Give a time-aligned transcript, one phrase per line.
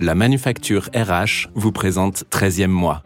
[0.00, 3.02] La manufacture RH vous présente 13e mois.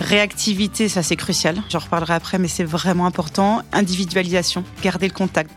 [0.00, 1.62] Réactivité, ça c'est crucial.
[1.68, 3.60] J'en reparlerai après, mais c'est vraiment important.
[3.74, 5.50] Individualisation, garder le contact.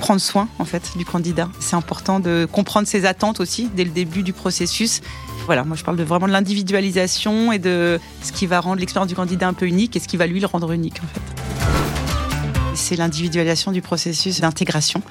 [0.00, 1.48] Prendre soin en fait du candidat.
[1.60, 5.00] C'est important de comprendre ses attentes aussi dès le début du processus.
[5.46, 9.08] Voilà, moi je parle de vraiment de l'individualisation et de ce qui va rendre l'expérience
[9.08, 12.74] du candidat un peu unique et ce qui va lui le rendre unique en fait.
[12.74, 15.02] C'est l'individualisation du processus d'intégration.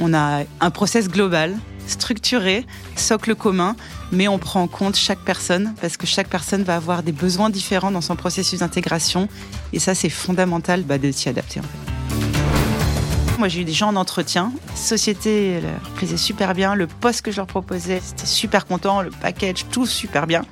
[0.00, 1.56] On a un process global
[1.86, 2.66] structuré,
[2.96, 3.76] socle commun,
[4.12, 7.50] mais on prend en compte chaque personne parce que chaque personne va avoir des besoins
[7.50, 9.28] différents dans son processus d'intégration
[9.72, 13.38] et ça c'est fondamental bah, de s'y adapter en fait.
[13.38, 17.32] Moi j'ai eu des gens en entretien, société leur plaisait super bien, le poste que
[17.32, 20.42] je leur proposais c'était super content, le package tout super bien.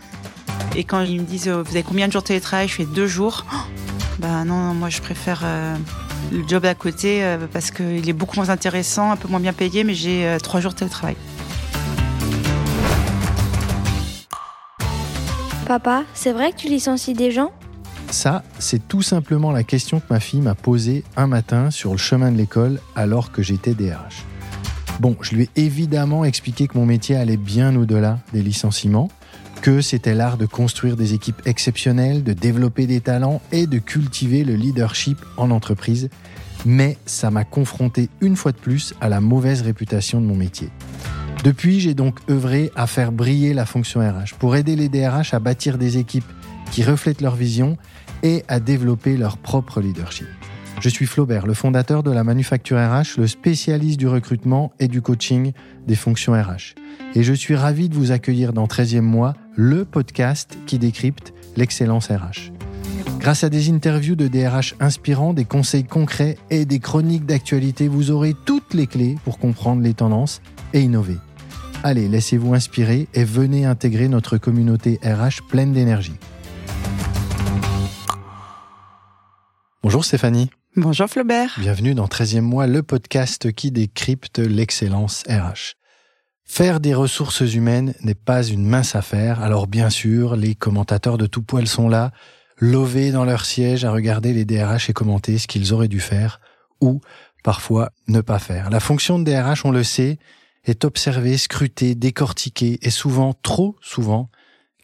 [0.75, 2.85] Et quand ils me disent oh, vous avez combien de jours de télétravail, je fais
[2.85, 3.45] deux jours.
[3.53, 3.57] Oh,
[4.19, 5.77] bah non, moi je préfère euh,
[6.31, 9.53] le job à côté euh, parce qu'il est beaucoup moins intéressant, un peu moins bien
[9.53, 11.17] payé, mais j'ai euh, trois jours de télétravail.
[15.67, 17.51] Papa, c'est vrai que tu licencies des gens?
[18.11, 21.99] Ça, c'est tout simplement la question que ma fille m'a posée un matin sur le
[21.99, 24.25] chemin de l'école alors que j'étais DRH.
[25.01, 29.09] Bon, je lui ai évidemment expliqué que mon métier allait bien au-delà des licenciements,
[29.63, 34.43] que c'était l'art de construire des équipes exceptionnelles, de développer des talents et de cultiver
[34.43, 36.11] le leadership en entreprise.
[36.67, 40.69] Mais ça m'a confronté une fois de plus à la mauvaise réputation de mon métier.
[41.45, 45.39] Depuis, j'ai donc œuvré à faire briller la fonction RH pour aider les DRH à
[45.39, 46.31] bâtir des équipes
[46.73, 47.79] qui reflètent leur vision
[48.25, 50.27] et à développer leur propre leadership.
[50.83, 55.01] Je suis Flaubert, le fondateur de la Manufacture RH, le spécialiste du recrutement et du
[55.01, 55.53] coaching
[55.87, 56.75] des fonctions RH.
[57.15, 62.09] Et je suis ravi de vous accueillir dans 13e mois, le podcast qui décrypte l'excellence
[62.09, 62.51] RH.
[63.21, 68.11] Grâce à des interviews de DRH inspirants, des conseils concrets et des chroniques d'actualité, vous
[68.11, 71.19] aurez toutes les clés pour comprendre les tendances et innover.
[71.85, 76.19] Allez, laissez-vous inspirer et venez intégrer notre communauté RH pleine d'énergie.
[79.85, 80.51] Bonjour Stéphanie.
[80.75, 81.57] Bonjour Flaubert.
[81.59, 85.75] Bienvenue dans 13e mois, le podcast qui décrypte l'excellence RH.
[86.47, 91.27] Faire des ressources humaines n'est pas une mince affaire, alors bien sûr, les commentateurs de
[91.27, 92.11] tout poil sont là,
[92.57, 96.41] lovés dans leur siège à regarder les DRH et commenter ce qu'ils auraient dû faire,
[96.81, 97.03] ou
[97.45, 98.71] parfois ne pas faire.
[98.71, 100.19] La fonction de DRH, on le sait,
[100.65, 104.31] est observée, scrutée, décortiquée et souvent, trop souvent,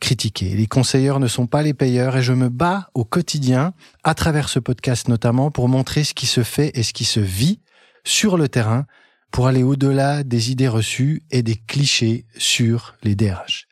[0.00, 0.50] critiquée.
[0.50, 3.72] Les conseilleurs ne sont pas les payeurs et je me bats au quotidien,
[4.04, 7.20] à travers ce podcast notamment, pour montrer ce qui se fait et ce qui se
[7.20, 7.60] vit
[8.04, 8.86] sur le terrain
[9.30, 13.66] pour aller au-delà des idées reçues et des clichés sur les DRH.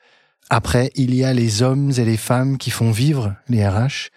[0.50, 4.10] Après, il y a les hommes et les femmes qui font vivre les RH,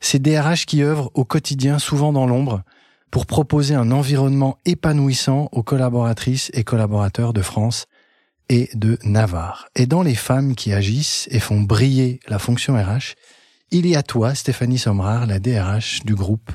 [0.00, 2.62] ces DRH qui œuvrent au quotidien, souvent dans l'ombre,
[3.10, 7.86] pour proposer un environnement épanouissant aux collaboratrices et collaborateurs de France
[8.48, 9.68] et de Navarre.
[9.74, 13.14] Et dans les femmes qui agissent et font briller la fonction RH,
[13.70, 16.52] il y a toi, Stéphanie Somrard, la DRH du groupe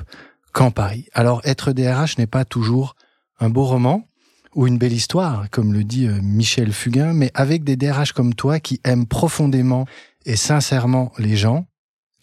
[0.52, 1.08] Campari.
[1.12, 2.94] Alors, être DRH n'est pas toujours
[3.40, 4.08] un beau roman
[4.54, 8.34] ou une belle histoire, comme le dit euh, Michel Fugain, mais avec des DRH comme
[8.34, 9.86] toi qui aiment profondément
[10.24, 11.66] et sincèrement les gens,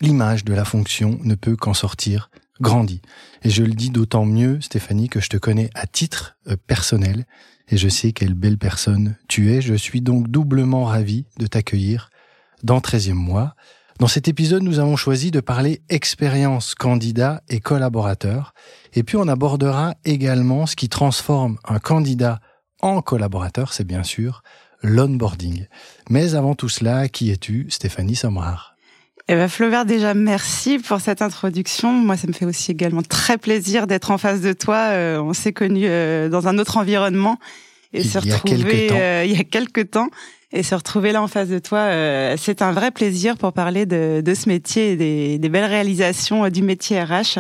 [0.02, 2.30] l'image de la fonction ne peut qu'en sortir
[2.62, 3.02] grandie.
[3.44, 7.26] Et je le dis d'autant mieux, Stéphanie, que je te connais à titre euh, personnel
[7.70, 9.62] et je sais quelle belle personne tu es.
[9.62, 12.10] Je suis donc doublement ravi de t'accueillir
[12.64, 13.56] dans 13e mois.
[14.00, 18.54] Dans cet épisode, nous avons choisi de parler expérience candidat et collaborateur.
[18.94, 22.42] Et puis on abordera également ce qui transforme un candidat
[22.82, 24.44] en collaborateur, c'est bien sûr
[24.84, 25.66] l'onboarding.
[26.10, 28.75] Mais avant tout cela, qui es-tu, Stéphanie Somrard?
[29.28, 31.92] Eh ben Flaubert, déjà merci pour cette introduction.
[31.92, 34.90] Moi, ça me fait aussi également très plaisir d'être en face de toi.
[34.92, 37.40] Euh, on s'est connus euh, dans un autre environnement
[37.92, 40.10] et il se retrouver euh, il y a quelques temps
[40.52, 41.90] et se retrouver là en face de toi,
[42.38, 46.48] c'est un vrai plaisir pour parler de, de ce métier et des, des, belles réalisations
[46.48, 47.40] du métier RH.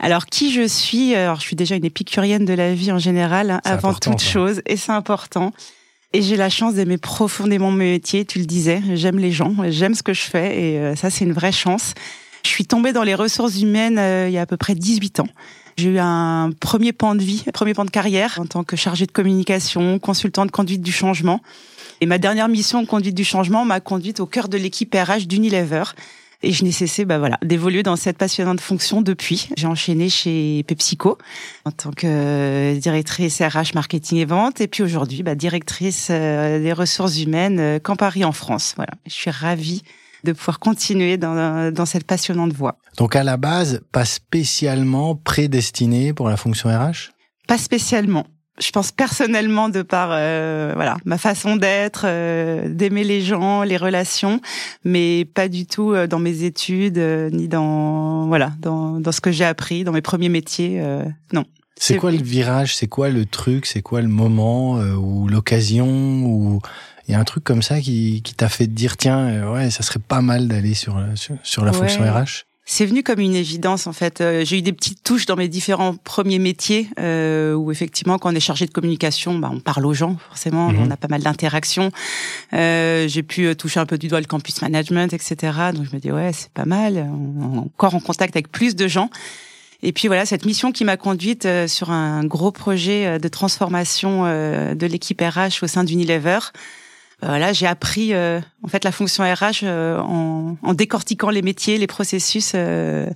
[0.00, 1.14] Alors qui je suis?
[1.14, 4.62] Alors je suis déjà une épicurienne de la vie en général, hein, avant toute chose,
[4.66, 5.52] et c'est important.
[6.12, 8.82] Et j'ai la chance d'aimer profondément mon métier, tu le disais.
[8.94, 11.94] J'aime les gens, j'aime ce que je fais et euh, ça, c'est une vraie chance.
[12.44, 15.20] Je suis tombée dans les ressources humaines euh, il y a à peu près 18
[15.20, 15.28] ans.
[15.76, 18.74] J'ai eu un premier pan de vie, un premier pan de carrière en tant que
[18.74, 21.42] chargée de communication, consultante de conduite du changement.
[22.00, 25.84] Et ma dernière mission conduite du changement m'a conduite au cœur de l'équipe RH d'Unilever.
[26.42, 29.50] Et je n'ai cessé, bah voilà, d'évoluer dans cette passionnante fonction depuis.
[29.56, 31.18] J'ai enchaîné chez PepsiCo
[31.66, 36.72] en tant que directrice RH marketing et vente, et puis aujourd'hui, bah, directrice euh, des
[36.72, 38.72] ressources humaines euh, Campari en France.
[38.76, 39.82] Voilà, je suis ravie
[40.24, 42.78] de pouvoir continuer dans, dans cette passionnante voie.
[42.96, 47.12] Donc à la base, pas spécialement prédestiné pour la fonction RH
[47.48, 48.26] Pas spécialement
[48.60, 53.76] je pense personnellement de par euh, voilà ma façon d'être, euh, d'aimer les gens, les
[53.76, 54.40] relations,
[54.84, 56.98] mais pas du tout euh, dans mes études
[57.32, 60.82] ni dans voilà dans dans ce que j'ai appris dans mes premiers métiers.
[61.32, 61.44] non.
[61.82, 65.88] C'est quoi le virage C'est quoi le truc C'est quoi le moment ou l'occasion
[66.26, 66.60] ou
[67.08, 69.82] il y a un truc comme ça qui, qui t'a fait dire tiens ouais ça
[69.82, 71.02] serait pas mal d'aller sur,
[71.42, 74.20] sur, la fonction RH c'est venu comme une évidence en fait.
[74.20, 78.30] Euh, j'ai eu des petites touches dans mes différents premiers métiers euh, où effectivement quand
[78.30, 80.86] on est chargé de communication, bah, on parle aux gens forcément, mhm.
[80.86, 81.90] on a pas mal d'interactions.
[82.52, 85.34] Euh, j'ai pu euh, toucher un peu du doigt le campus management, etc.
[85.74, 88.76] Donc je me dis ouais c'est pas mal, on est encore en contact avec plus
[88.76, 89.10] de gens.
[89.82, 94.86] Et puis voilà cette mission qui m'a conduite sur un gros projet de transformation de
[94.86, 96.38] l'équipe RH au sein d'Unilever.
[97.22, 101.76] Voilà, j'ai appris euh, en fait la fonction RH euh, en, en, décortiquant les métiers,
[101.76, 103.06] les processus euh,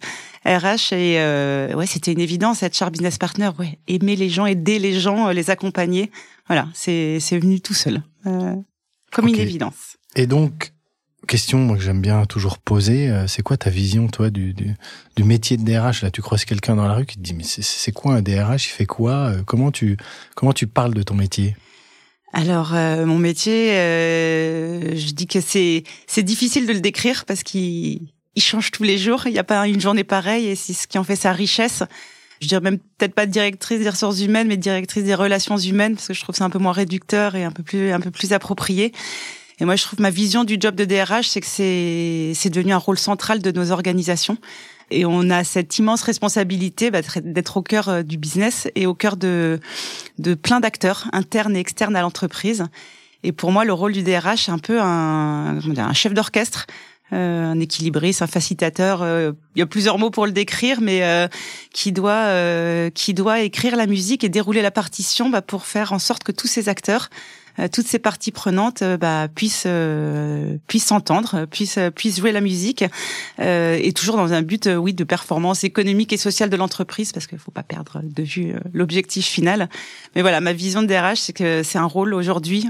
[0.45, 4.79] RH et ouais, c'était une évidence être char business partner, ouais, aimer les gens, aider
[4.79, 6.11] les gens, les accompagner.
[6.49, 9.97] Voilà, c'est c'est venu tout seul, comme une évidence.
[10.17, 10.73] Et donc
[11.27, 14.75] question que j'aime bien toujours poser, c'est quoi ta vision toi du, du,
[15.17, 17.45] du, métier de DRH Là, tu croises quelqu'un dans la rue qui te dit mais
[17.45, 19.33] c'est quoi un DRH Il fait quoi?
[19.47, 19.97] Comment tu
[20.35, 21.57] comment tu parles de ton métier?
[22.35, 27.45] Alors euh, mon métier, euh, je dis que c'est c'est difficile de le décrire parce
[27.45, 29.23] qu'il il change tous les jours.
[29.27, 31.85] Il n'y a pas une journée pareille et c'est ce qui en fait sa richesse.
[32.41, 36.09] Je dirais même peut-être pas directrice des ressources humaines, mais directrice des relations humaines parce
[36.09, 38.33] que je trouve ça un peu moins réducteur et un peu plus un peu plus
[38.33, 38.93] approprié.
[39.61, 42.73] Et moi, je trouve ma vision du job de DRH, c'est que c'est c'est devenu
[42.73, 44.39] un rôle central de nos organisations.
[44.91, 48.95] Et on a cette immense responsabilité bah, d'être au cœur euh, du business et au
[48.95, 49.61] cœur de,
[50.19, 52.65] de plein d'acteurs internes et externes à l'entreprise.
[53.23, 56.67] Et pour moi, le rôle du DRH, c'est un peu un, un chef d'orchestre,
[57.13, 59.03] euh, un équilibriste, un facilitateur.
[59.03, 61.29] Euh, il y a plusieurs mots pour le décrire, mais euh,
[61.73, 65.93] qui doit euh, qui doit écrire la musique et dérouler la partition bah, pour faire
[65.93, 67.11] en sorte que tous ces acteurs
[67.73, 72.85] toutes ces parties prenantes euh, bah, puissent euh, puissent s'entendre, puissent puissent jouer la musique,
[73.39, 77.39] et toujours dans un but, oui, de performance économique et sociale de l'entreprise, parce qu'il
[77.39, 79.69] faut pas perdre de vue l'objectif final.
[80.15, 82.67] Mais voilà, ma vision de DRH, c'est que c'est un rôle aujourd'hui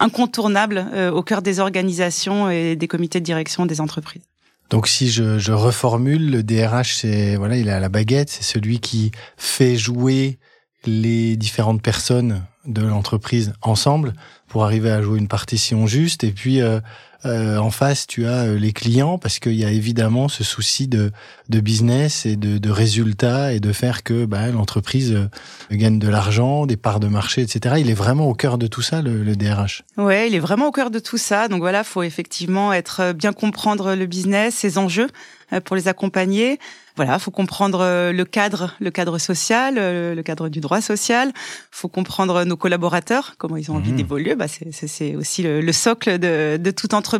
[0.00, 4.22] incontournable au cœur des organisations et des comités de direction des entreprises.
[4.70, 8.80] Donc si je, je reformule, le DRH, c'est voilà, il a la baguette, c'est celui
[8.80, 10.38] qui fait jouer
[10.86, 14.12] les différentes personnes de l'entreprise ensemble
[14.48, 16.24] pour arriver à jouer une partition juste.
[16.24, 16.80] Et puis euh,
[17.24, 20.88] euh, en face, tu as euh, les clients parce qu'il y a évidemment ce souci
[20.88, 21.12] de,
[21.48, 25.28] de business et de, de résultats et de faire que bah, l'entreprise
[25.70, 27.76] gagne de l'argent, des parts de marché, etc.
[27.78, 29.82] Il est vraiment au cœur de tout ça, le, le DRH.
[29.96, 31.48] Ouais, il est vraiment au cœur de tout ça.
[31.48, 35.08] Donc voilà, faut effectivement être bien comprendre le business, ses enjeux
[35.64, 36.58] pour les accompagner
[36.96, 41.32] voilà, faut comprendre euh, le cadre, le cadre social, euh, le cadre du droit social.
[41.70, 43.96] Faut comprendre nos collaborateurs, comment ils ont envie mmh.
[43.96, 44.34] d'évoluer.
[44.34, 47.11] Bah, c'est aussi le, socle de, de, toute entreprise.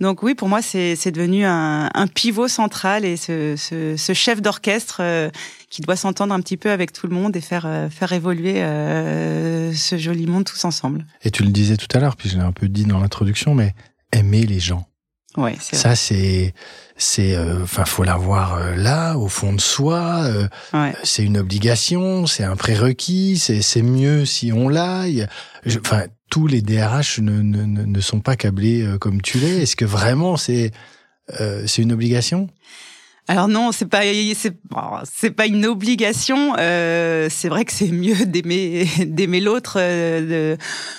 [0.00, 4.42] Donc oui, pour moi, c'est devenu un, un, pivot central et ce, ce, ce chef
[4.42, 5.30] d'orchestre euh,
[5.70, 8.56] qui doit s'entendre un petit peu avec tout le monde et faire faire évoluer
[9.74, 11.04] ce joli monde tous ensemble.
[11.22, 13.54] Et tu le disais tout à l'heure, puis je l'ai un peu dit dans l'introduction,
[13.54, 13.74] mais
[14.12, 14.88] aimer les gens.
[15.36, 16.54] Ouais, ça c'est
[16.96, 20.48] c'est euh, enfin faut l'avoir euh, là au fond de soi euh,
[21.04, 25.04] c'est une obligation c'est un prérequis c'est c'est mieux si on l'a
[25.66, 29.84] enfin tous les DRH ne, ne, ne sont pas câblés comme tu l'es est-ce que
[29.84, 30.72] vraiment c'est
[31.66, 32.48] c'est une obligation?
[33.30, 34.00] Alors non, c'est pas
[35.04, 36.54] c'est pas une obligation.
[36.58, 40.56] Euh, c'est vrai que c'est mieux d'aimer d'aimer l'autre, de,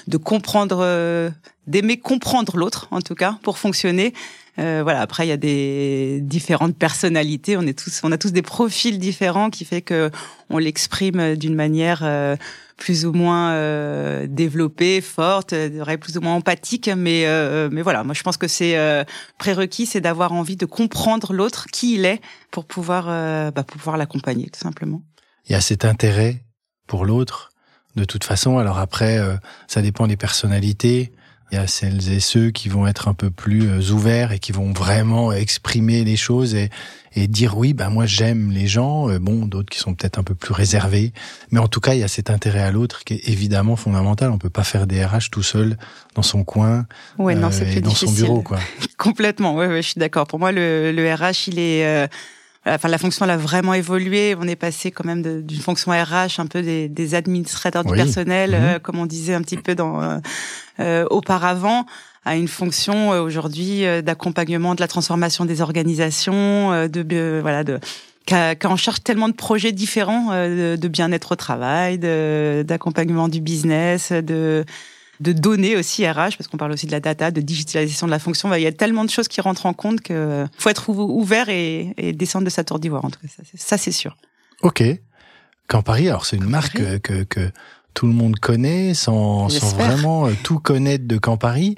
[0.07, 1.31] de comprendre,
[1.65, 4.13] d'aimer comprendre l'autre en tout cas pour fonctionner.
[4.59, 5.01] Euh, voilà.
[5.01, 7.57] Après, il y a des différentes personnalités.
[7.57, 10.11] On est tous, on a tous des profils différents qui fait que
[10.49, 12.35] on l'exprime d'une manière euh,
[12.79, 15.53] plus ou moins euh, développée, forte,
[15.99, 16.89] plus ou moins empathique.
[16.95, 17.25] Mais
[17.69, 19.05] mais voilà, moi je pense que c'est
[19.37, 22.21] prérequis, c'est d'avoir envie de comprendre l'autre, qui il est,
[22.51, 23.05] pour pouvoir
[23.51, 25.01] bah, pour pouvoir l'accompagner tout simplement.
[25.45, 26.43] Il y a cet intérêt
[26.87, 27.51] pour l'autre.
[27.95, 29.19] De toute façon, alors après,
[29.67, 31.11] ça dépend des personnalités.
[31.51, 34.39] Il y a celles et ceux qui vont être un peu plus euh, ouverts et
[34.39, 36.69] qui vont vraiment exprimer les choses et,
[37.15, 39.09] et dire oui, ben moi j'aime les gens.
[39.09, 41.11] Euh, bon, d'autres qui sont peut-être un peu plus réservés,
[41.51, 44.29] mais en tout cas il y a cet intérêt à l'autre qui est évidemment fondamental.
[44.29, 45.77] On peut pas faire des RH tout seul
[46.15, 46.85] dans son coin,
[47.17, 48.59] ouais, non, c'est euh, dans son bureau, quoi.
[48.97, 49.55] Complètement.
[49.55, 50.27] Ouais, ouais, je suis d'accord.
[50.27, 52.09] Pour moi, le, le RH, il est
[52.65, 54.35] Enfin, la fonction elle a vraiment évolué.
[54.39, 58.51] On est passé quand même d'une fonction RH, un peu des, des administrateurs du personnel,
[58.51, 58.57] mhm.
[58.61, 60.17] euh, comme on disait un petit peu dans euh,
[60.79, 61.85] euh auparavant,
[62.25, 67.79] à une fonction euh, aujourd'hui d'accompagnement de la transformation des organisations, de voilà de
[68.25, 68.35] qui,
[68.67, 74.65] en charge tellement de projets différents de, de bien-être au travail, d'accompagnement du business, de
[75.19, 78.19] de données aussi RH, parce qu'on parle aussi de la data, de digitalisation de la
[78.19, 78.53] fonction.
[78.53, 81.93] Il y a tellement de choses qui rentrent en compte que faut être ouvert et,
[81.97, 83.03] et descendre de sa tour d'ivoire.
[83.03, 84.17] En tout cas, ça, c'est sûr.
[84.61, 84.83] Ok.
[85.67, 87.51] Campari, alors c'est une marque que, que
[87.93, 91.75] tout le monde connaît, sans, sans vraiment euh, tout connaître de Campari.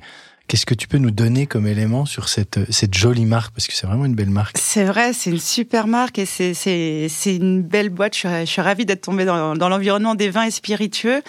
[0.51, 3.53] Qu'est-ce que tu peux nous donner comme élément sur cette, cette jolie marque?
[3.53, 4.57] Parce que c'est vraiment une belle marque.
[4.59, 8.15] C'est vrai, c'est une super marque et c'est, une belle boîte.
[8.15, 11.21] Je suis, je suis ravie d'être tombée dans, dans l'environnement des vins et spiritueux.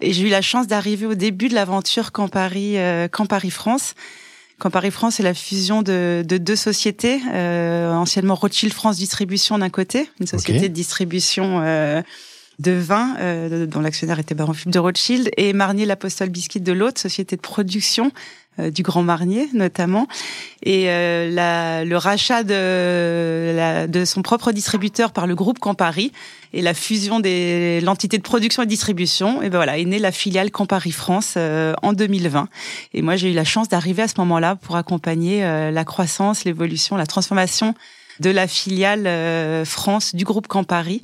[0.00, 3.92] Et j'ai eu la chance d'arriver au début de l'aventure Campari, euh, Campari France.
[4.58, 9.68] Campari France, c'est la fusion de, de deux sociétés, euh, anciennement Rothschild France Distribution d'un
[9.68, 12.00] côté, une société de distribution euh,
[12.58, 16.72] de vin euh, dont l'actionnaire était Baron Philippe de Rothschild, et Marnier l'Apostole Biscuit de
[16.72, 18.12] l'autre, société de production
[18.58, 20.06] du Grand Marnier notamment,
[20.62, 26.12] et euh, la, le rachat de, la, de son propre distributeur par le groupe Campari
[26.52, 30.12] et la fusion de l'entité de production et distribution, et ben voilà, est née la
[30.12, 32.48] filiale Campari France euh, en 2020.
[32.92, 36.96] Et moi, j'ai eu la chance d'arriver à ce moment-là pour accompagner la croissance, l'évolution,
[36.96, 37.74] la transformation
[38.20, 41.02] de la filiale France du groupe Campari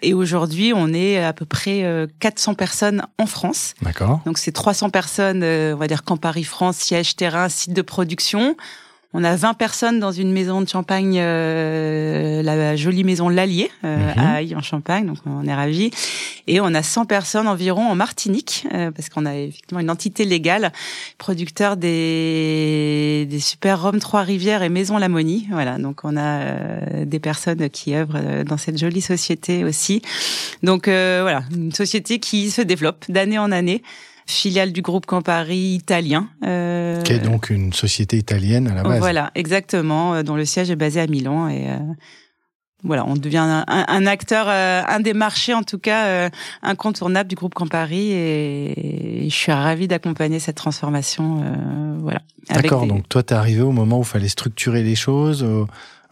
[0.00, 3.74] et aujourd'hui, on est à peu près 400 euh, personnes en France.
[3.82, 4.20] D'accord.
[4.26, 7.82] Donc c'est 300 personnes, euh, on va dire qu'en Paris France, siège terrain, site de
[7.82, 8.56] production.
[9.14, 13.96] On a 20 personnes dans une maison de Champagne, euh, la jolie maison L'Allier, euh,
[13.96, 14.18] mhm.
[14.18, 15.90] à Haï en Champagne, donc on est ravis.
[16.46, 20.26] Et on a 100 personnes environ en Martinique, euh, parce qu'on a effectivement une entité
[20.26, 20.72] légale,
[21.16, 25.48] producteur des, des super Rhum Trois-Rivières et Maison Lamonie.
[25.50, 30.02] Voilà, donc on a des personnes qui œuvrent dans cette jolie société aussi.
[30.62, 33.82] Donc voilà, une société qui se développe d'année en année
[34.28, 36.28] filiale du groupe Campari italien.
[36.44, 38.98] Euh, qui est donc une société italienne à la base.
[38.98, 41.78] Voilà, exactement, euh, dont le siège est basé à Milan et euh,
[42.84, 46.30] voilà, on devient un, acteur, un des marchés en tout cas
[46.62, 51.42] incontournable du groupe Campari et, je suis ravie d'accompagner cette transformation.
[52.00, 52.20] voilà.
[52.50, 55.44] D'accord, donc toi, tu es arrivé au moment où il fallait structurer les choses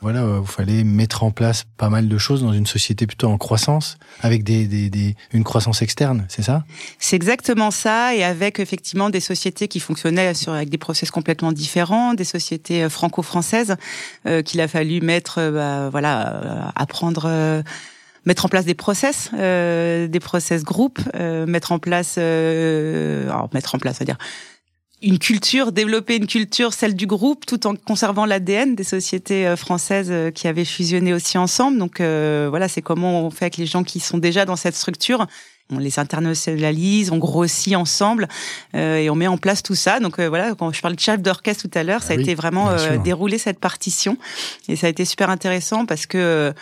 [0.07, 3.27] voilà, il euh, fallait mettre en place pas mal de choses dans une société plutôt
[3.27, 6.65] en croissance, avec des, des, des une croissance externe, c'est ça?
[7.01, 11.51] C'est exactement ça, et avec effectivement des sociétés qui fonctionnaient sur, avec des process complètement
[11.51, 13.75] différents, des sociétés euh, franco-françaises
[14.27, 17.29] euh, qu'il a fallu mettre, euh, bah, voilà, apprendre
[18.27, 23.49] mettre en place des process, euh, des process groupes, euh, mettre en place, euh, alors
[23.55, 24.19] mettre en place, c'est-à-dire
[25.03, 29.57] une culture, développer une culture, celle du groupe, tout en conservant l'ADN des sociétés euh,
[29.57, 31.79] françaises euh, qui avaient fusionné aussi ensemble.
[31.79, 34.75] Donc euh, voilà, c'est comment on fait avec les gens qui sont déjà dans cette
[34.75, 35.27] structure.
[35.71, 38.29] On les internationalise, on grossit ensemble
[38.73, 39.99] et on met en place tout ça.
[39.99, 42.37] Donc voilà, quand je parlais de chef d'orchestre tout à l'heure, ça a ah été
[42.37, 42.71] vraiment
[43.03, 44.17] dérouler cette partition
[44.69, 46.55] et ça a été super intéressant parce que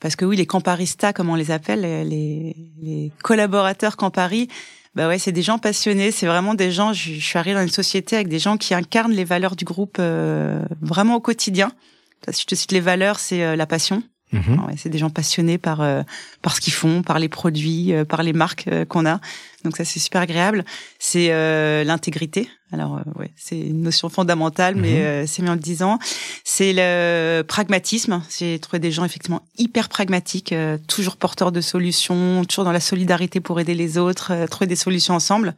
[0.00, 4.48] parce que oui, les camparistas, comme on les appelle, les, les collaborateurs Campari,
[4.98, 6.10] bah ouais, c'est des gens passionnés.
[6.10, 6.92] C'est vraiment des gens.
[6.92, 9.98] Je, suis arrivée dans une société avec des gens qui incarnent les valeurs du groupe
[10.00, 11.70] euh, vraiment au quotidien.
[12.32, 14.02] Si je te cite les valeurs, c'est euh, la passion.
[14.32, 14.64] Mhm.
[14.66, 16.02] Ouais, c'est des gens passionnés par euh,
[16.42, 19.20] par ce qu'ils font, par les produits, par les marques qu'on a.
[19.64, 20.64] Donc ça c'est super agréable.
[20.98, 21.28] C'est
[21.84, 22.48] l'intégrité.
[22.72, 25.26] Alors ouais, c'est une notion fondamentale, mais mhm.
[25.26, 25.98] c'est mieux en le disant.
[26.44, 28.22] C'est le pragmatisme.
[28.38, 30.54] J'ai trouvé des gens effectivement hyper pragmatiques,
[30.86, 35.14] toujours porteurs de solutions, toujours dans la solidarité pour aider les autres, trouver des solutions
[35.14, 35.54] ensemble.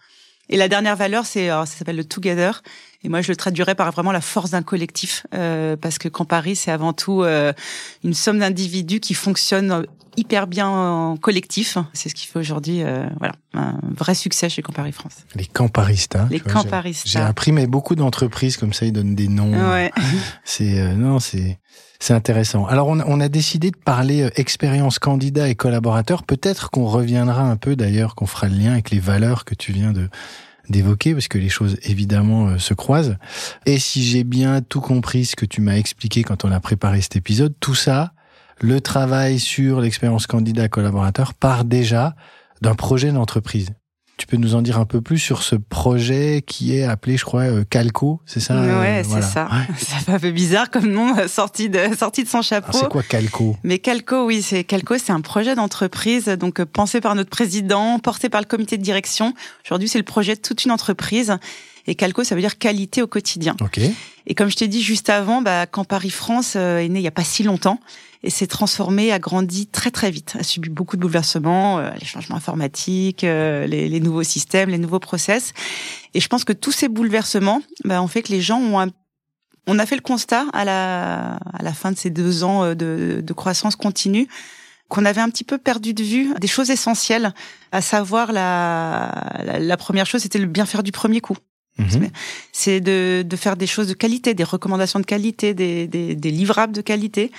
[0.48, 2.62] Et la dernière valeur, c'est ça s'appelle le together.
[3.02, 6.54] Et moi, je le traduirais par vraiment la force d'un collectif, euh, parce que Campari,
[6.54, 7.52] c'est avant tout euh,
[8.04, 11.78] une somme d'individus qui fonctionnent hyper bien en collectif.
[11.92, 15.24] C'est ce qui fait aujourd'hui, euh, voilà, un vrai succès chez Campari France.
[15.34, 16.26] Les Camparistas.
[16.30, 17.08] Les Camparistas.
[17.08, 19.70] J'ai appris, mais beaucoup d'entreprises comme ça, ils donnent des noms.
[19.70, 19.90] Ouais.
[20.44, 21.58] c'est euh, non, c'est
[22.02, 22.66] c'est intéressant.
[22.66, 26.22] Alors, on, on, a décidé de parler euh, expérience candidat et collaborateur.
[26.22, 29.72] Peut-être qu'on reviendra un peu, d'ailleurs, qu'on fera le lien avec les valeurs que tu
[29.72, 30.08] viens de
[30.70, 33.16] d'évoquer parce que les choses évidemment euh, se croisent.
[33.66, 37.00] Et si j'ai bien tout compris ce que tu m'as expliqué quand on a préparé
[37.00, 38.12] cet épisode, tout ça,
[38.60, 42.14] le travail sur l'expérience candidat collaborateur part déjà
[42.60, 43.70] d'un projet d'entreprise.
[44.20, 47.24] Tu peux nous en dire un peu plus sur ce projet qui est appelé, je
[47.24, 49.48] crois, euh, Calco, c'est ça Ouais, euh, c'est ça.
[49.78, 52.76] Ça fait un peu bizarre comme nom euh, sorti de sorti de son chapeau.
[52.78, 53.56] C'est quoi Calco?
[53.62, 58.28] Mais Calco, oui, c'est Calco, c'est un projet d'entreprise donc pensé par notre président, porté
[58.28, 59.32] par le comité de direction.
[59.64, 61.38] Aujourd'hui, c'est le projet de toute une entreprise.
[61.86, 63.56] Et Calco, ça veut dire qualité au quotidien.
[63.58, 63.90] Okay.
[64.26, 67.08] Et comme je t'ai dit juste avant, bah, quand Paris France est né il y
[67.08, 67.80] a pas si longtemps,
[68.22, 72.04] et s'est transformé, a grandi très très vite, a subi beaucoup de bouleversements, euh, les
[72.04, 75.52] changements informatiques, euh, les, les, nouveaux systèmes, les nouveaux process.
[76.12, 78.92] Et je pense que tous ces bouleversements bah, ont fait que les gens ont,
[79.66, 82.74] On a fait le constat à la, à la fin de ces deux ans euh,
[82.74, 84.28] de, de croissance continue
[84.90, 87.32] qu'on avait un petit peu perdu de vue des choses essentielles,
[87.70, 91.36] à savoir la, la, première chose, c'était le bien faire du premier coup.
[91.78, 92.10] Mhm.
[92.52, 96.30] C'est de, de faire des choses de qualité, des recommandations de qualité, des, des, des
[96.32, 97.30] livrables de qualité.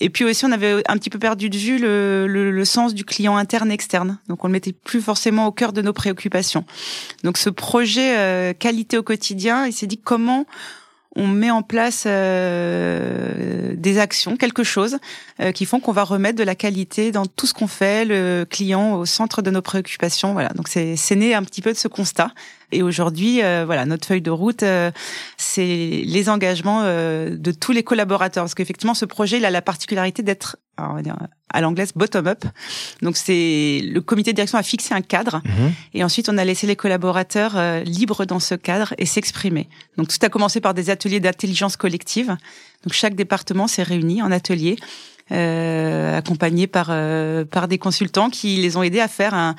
[0.00, 3.04] Et puis aussi, on avait un petit peu perdu de vue le, le, sens du
[3.04, 4.18] client interne externe.
[4.28, 6.64] Donc, on le mettait plus forcément au cœur de nos préoccupations.
[7.22, 10.46] Donc, ce projet euh, qualité au quotidien, il s'est dit comment
[11.16, 14.98] on met en place euh, des actions, quelque chose
[15.40, 18.46] euh, qui font qu'on va remettre de la qualité dans tout ce qu'on fait, le
[18.48, 20.32] client au centre de nos préoccupations.
[20.32, 22.32] Voilà, donc c'est né un petit peu de ce constat.
[22.72, 24.64] Et aujourd'hui, euh, voilà, notre feuille de route,
[25.36, 30.22] c'est les engagements de tous les collaborateurs, parce qu'effectivement, ce projet, il a la particularité
[30.22, 30.56] d'être
[30.88, 31.16] on va dire,
[31.52, 32.44] à l'anglaise bottom-up.
[33.02, 35.72] Donc c'est le comité de direction a fixé un cadre mhm.
[35.94, 39.68] et ensuite on a laissé les collaborateurs euh, libres dans ce cadre et s'exprimer.
[39.96, 42.36] Donc tout a commencé par des ateliers d'intelligence collective.
[42.84, 44.76] Donc chaque département s'est réuni en atelier.
[45.32, 49.54] Euh, accompagné par euh, par des consultants qui les ont aidés à faire un,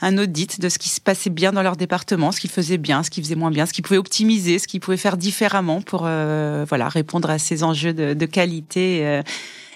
[0.00, 3.02] un audit de ce qui se passait bien dans leur département, ce qu'ils faisaient bien,
[3.02, 6.02] ce qu'ils faisaient moins bien, ce qu'ils pouvaient optimiser, ce qu'ils pouvaient faire différemment pour
[6.04, 9.22] euh, voilà répondre à ces enjeux de, de qualité euh,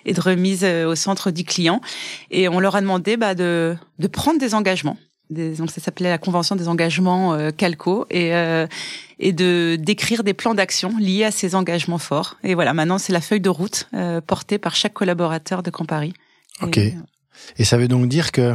[0.04, 1.80] et de remise euh, au centre du client.
[2.30, 4.96] Et on leur a demandé bah, de, de prendre des engagements.
[5.30, 8.66] Des, donc ça s'appelait la convention des engagements euh, Calco et euh,
[9.18, 12.36] et de d'écrire des plans d'action liés à ces engagements forts.
[12.44, 16.12] Et voilà, maintenant c'est la feuille de route euh, portée par chaque collaborateur de Campari.
[16.60, 16.76] Ok.
[16.76, 16.94] Et,
[17.56, 18.54] et ça veut donc dire que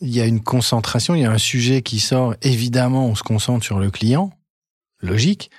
[0.00, 2.34] il y a une concentration, il y a un sujet qui sort.
[2.42, 4.30] Évidemment, on se concentre sur le client,
[5.00, 5.50] logique.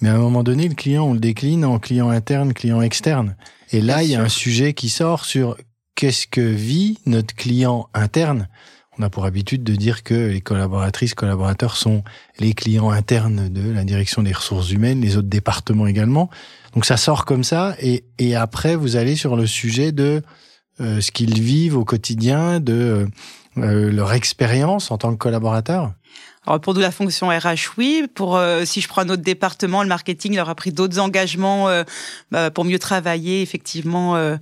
[0.00, 3.36] Mais à un moment donné, le client, on le décline en client interne, client externe.
[3.72, 5.56] Et là, il y a un sujet qui sort sur
[5.96, 8.48] qu'est-ce que vit notre client interne.
[8.96, 12.02] On a pour habitude de dire que les collaboratrices, collaborateurs sont
[12.38, 16.30] les clients internes de la direction des ressources humaines, les autres départements également.
[16.74, 20.22] Donc ça sort comme ça, et, et après vous allez sur le sujet de
[20.80, 23.06] euh, ce qu'ils vivent au quotidien, de euh,
[23.62, 25.92] leur expérience en tant que collaborateur.
[26.48, 28.06] Alors pour de la fonction RH, oui.
[28.14, 31.68] Pour euh, si je prends un autre département, le marketing leur a pris d'autres engagements
[31.68, 31.84] euh,
[32.30, 34.16] bah, pour mieux travailler, effectivement.
[34.16, 34.38] Euh,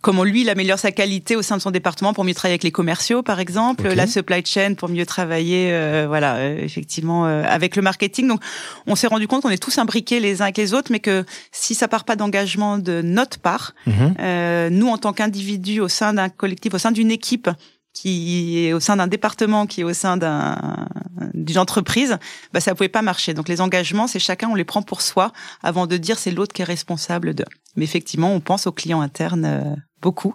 [0.00, 2.62] comment lui, il améliore sa qualité au sein de son département pour mieux travailler avec
[2.62, 8.28] les commerciaux, par exemple, la supply chain pour mieux travailler, voilà, effectivement, avec le marketing.
[8.28, 8.40] Donc,
[8.86, 11.26] on s'est rendu compte qu'on est tous imbriqués les uns avec les autres, mais que
[11.50, 14.68] si ça part pas d'engagement de notre part, mhm.
[14.70, 17.50] nous, en tant qu'individus au sein d'un collectif, au sein d'une équipe,
[17.92, 20.88] qui est au sein d'un département, qui est au sein d'un
[21.34, 22.18] d'une entreprise,
[22.52, 23.34] bah ça pouvait pas marcher.
[23.34, 26.52] Donc les engagements, c'est chacun on les prend pour soi avant de dire c'est l'autre
[26.52, 27.44] qui est responsable de.
[27.76, 30.34] Mais effectivement, on pense aux clients internes euh, beaucoup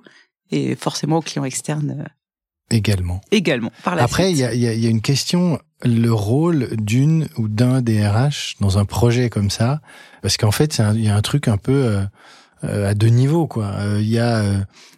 [0.52, 3.22] et forcément aux clients externes euh, également.
[3.32, 3.72] Également.
[3.84, 7.82] Par la Après, il y a, y a une question le rôle d'une ou d'un
[7.82, 9.82] DRH dans un projet comme ça,
[10.22, 12.00] parce qu'en fait, il y a un truc un peu
[12.64, 13.76] euh, à deux niveaux quoi.
[14.00, 14.44] Il y a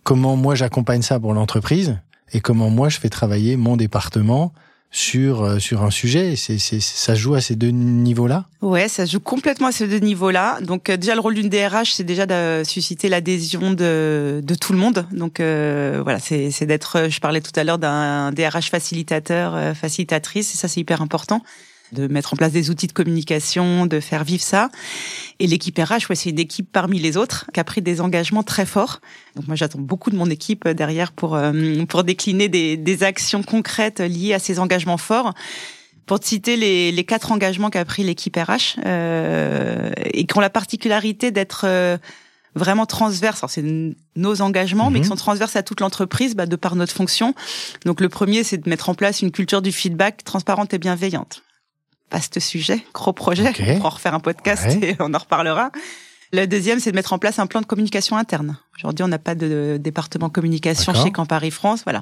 [0.03, 1.99] comment moi j'accompagne ça pour l'entreprise
[2.33, 4.53] et comment moi je fais travailler mon département
[4.91, 6.35] sur euh, sur un sujet.
[6.35, 8.45] C'est ça joue à ces deux niveaux-là.
[8.61, 10.59] Ouais, ça joue complètement à ces deux niveaux-là.
[10.61, 14.73] Donc euh, déjà le rôle d'une DRH, c'est déjà de susciter l'adhésion de de tout
[14.73, 15.05] le monde.
[15.11, 17.07] Donc euh, voilà, c'est c'est d'être.
[17.09, 21.43] Je parlais tout à l'heure d'un DRH facilitateur, facilitatrice, et ça c'est hyper important
[21.91, 24.69] de mettre en place des outils de communication, de faire vivre ça.
[25.39, 28.43] Et l'équipe RH, ouais, c'est une équipe parmi les autres qui a pris des engagements
[28.43, 29.01] très forts.
[29.35, 33.43] Donc moi, j'attends beaucoup de mon équipe derrière pour euh, pour décliner des, des actions
[33.43, 35.33] concrètes liées à ces engagements forts.
[36.05, 40.41] Pour te citer les, les quatre engagements qu'a pris l'équipe RH euh, et qui ont
[40.41, 41.97] la particularité d'être euh,
[42.55, 43.43] vraiment transverses.
[43.43, 45.09] Alors c'est nos engagements, mais qui mhm.
[45.09, 47.35] sont transverses à toute l'entreprise, bah, de par notre fonction.
[47.85, 51.43] Donc le premier, c'est de mettre en place une culture du feedback transparente et bienveillante
[52.11, 53.51] vaste sujet, gros projet.
[53.67, 55.71] On pourra refaire un podcast et on en reparlera.
[56.31, 58.57] Le deuxième, c'est de mettre en place un plan de communication interne.
[58.77, 61.83] Aujourd'hui, on n'a pas de département communication chez Campari France.
[61.83, 62.01] Voilà,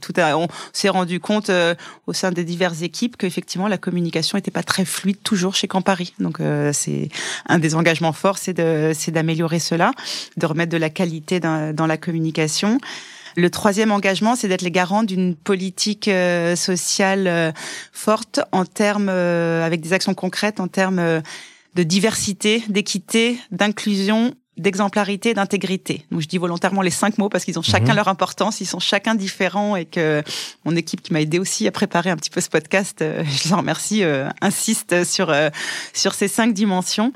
[0.00, 1.74] tout on s'est rendu compte euh,
[2.06, 6.12] au sein des diverses équipes qu'effectivement la communication n'était pas très fluide toujours chez Campari.
[6.20, 7.08] Donc euh, c'est
[7.48, 8.52] un des engagements forts, c'est
[9.10, 9.92] d'améliorer cela,
[10.36, 12.78] de remettre de la qualité dans, dans la communication.
[13.36, 17.52] Le troisième engagement, c'est d'être les garants d'une politique euh, sociale euh,
[17.92, 21.22] forte en termes, euh, avec des actions concrètes en termes
[21.74, 26.04] de diversité, d'équité, d'inclusion d'exemplarité, d'intégrité.
[26.10, 27.96] Donc je dis volontairement les cinq mots parce qu'ils ont chacun mhm.
[27.96, 30.22] leur importance, ils sont chacun différents et que
[30.64, 33.52] mon équipe qui m'a aidé aussi à préparer un petit peu ce podcast, je les
[33.52, 34.02] en remercie,
[34.40, 35.34] insiste sur
[35.94, 37.12] sur ces cinq dimensions.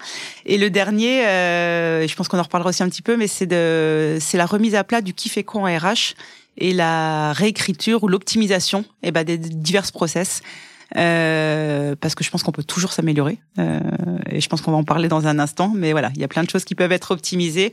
[0.47, 4.17] Et le dernier, je pense qu'on en reparlera aussi un petit peu, mais c'est de
[4.21, 6.15] c'est la remise à plat du qui fait quoi en RH
[6.59, 10.43] et la réécriture ou l'optimisation eh ben, des divers process.
[10.95, 13.39] Euh, parce que je pense qu'on peut toujours s'améliorer.
[13.59, 13.81] Euh,
[14.31, 15.73] et je pense qu'on va en parler dans un instant.
[15.75, 17.73] Mais voilà, il y a plein de choses qui peuvent être optimisées.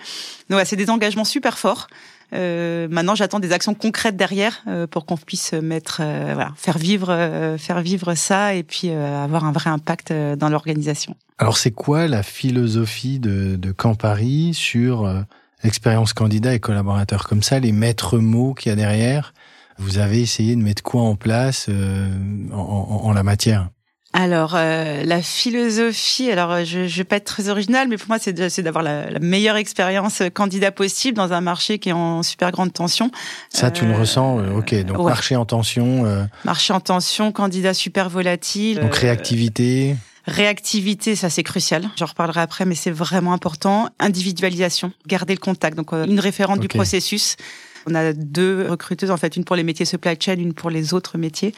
[0.50, 1.88] Donc, ouais, c'est des engagements super forts.
[2.34, 6.78] Euh, maintenant, j'attends des actions concrètes derrière euh, pour qu'on puisse mettre, euh, voilà, faire
[6.78, 11.16] vivre, faire vivre ça et puis avoir un vrai impact dans l'organisation.
[11.38, 15.12] Alors, c'est quoi la philosophie de, de Campari sur
[15.64, 17.28] l'expérience candidat et collaborateur?
[17.28, 19.34] Comme ça, les maîtres mots qu'il y a derrière,
[19.78, 23.70] vous avez essayé de mettre quoi en place en, en, en la matière?
[24.16, 28.10] Alors euh, la philosophie, alors euh, je, je vais pas être très originale, mais pour
[28.10, 32.22] moi c'est d'avoir la, la, meilleure expérience candidat possible dans un marché qui est en
[32.22, 33.10] super grande tension.
[33.50, 34.86] Ça tu le ressens, euh, ok.
[34.86, 36.28] Donc marché en tension.
[36.46, 38.82] Marché en tension, candidat super volatile.
[38.82, 39.96] Donc réactivité.
[40.28, 41.90] Réactivité, ça c'est crucial.
[41.98, 43.90] J'en reparlerai après, mais c'est vraiment important.
[44.00, 45.76] Individualisation, garder le contact.
[45.76, 47.36] Donc une référente du processus.
[47.88, 50.94] On a deux recruteuses en fait, une pour les métiers supply chain, une pour les
[50.94, 51.54] autres métiers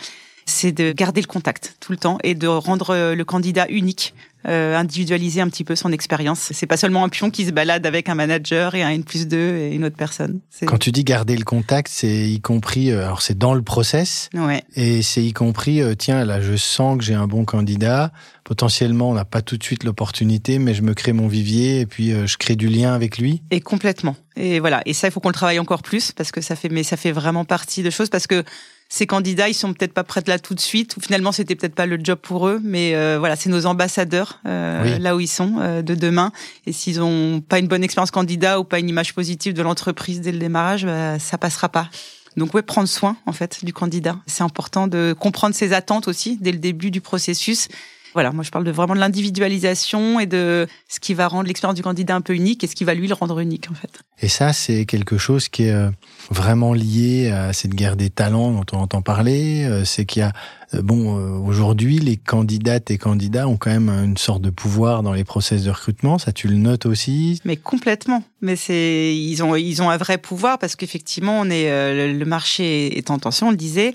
[0.45, 4.13] c'est de garder le contact tout le temps et de rendre euh, le candidat unique
[4.47, 6.51] euh, individualiser un petit peu son expérience.
[6.53, 9.27] C'est pas seulement un pion qui se balade avec un manager et un N plus
[9.27, 10.39] 2 et une autre personne.
[10.67, 14.29] Quand tu dis garder le contact, c'est y compris, euh, alors c'est dans le process,
[14.36, 14.63] ouais.
[14.75, 18.12] et c'est y compris, tiens, là je sens que j'ai un bon candidat,
[18.43, 21.86] potentiellement on n'a pas tout de suite l'opportunité, mais je me crée mon vivier et
[21.88, 23.41] puis je crée du lien avec lui.
[23.49, 24.15] Et complètement.
[24.36, 24.84] Et voilà.
[24.86, 26.97] Et ça, il faut qu'on le travaille encore plus parce que ça fait, mais ça
[26.97, 28.43] fait vraiment partie de choses parce que
[28.89, 31.76] ces candidats, ils sont peut-être pas prêts là tout de suite, ou finalement c'était peut-être
[31.76, 35.28] pas le job pour eux, mais euh, voilà, c'est nos ambassadeurs euh, là où ils
[35.28, 36.32] sont euh, de demain.
[36.65, 40.21] Et s'ils ont pas une bonne expérience candidat ou pas une image positive de l'entreprise
[40.21, 41.89] dès le démarrage, bah, ça passera pas.
[42.38, 44.17] Donc ouais, prendre soin en fait du candidat.
[44.28, 47.69] C'est important de comprendre ses attentes aussi dès le début du processus
[48.15, 51.76] voilà, moi je parle de vraiment de l'individualisation et de ce qui va rendre l'expérience
[51.76, 53.89] du candidat un peu unique et ce qui va lui le rendre unique en fait.
[54.21, 55.91] Et ça, c'est quelque chose qui est euh,
[56.29, 59.65] vraiment lié à cette guerre des talents dont on entend parler.
[59.65, 60.33] Euh, c'est qu'il y a,
[60.73, 61.13] euh, bon,
[61.45, 65.63] aujourd'hui, les candidates et candidats ont quand même une sorte de pouvoir dans les process
[65.63, 66.17] de recrutement.
[66.17, 68.23] Ça, tu le notes aussi Mais complètement.
[68.41, 71.69] Mais c'est, ils ont, ils ont un vrai pouvoir parce qu'effectivement, on est,
[72.13, 73.93] le marché est en tension, on le disait.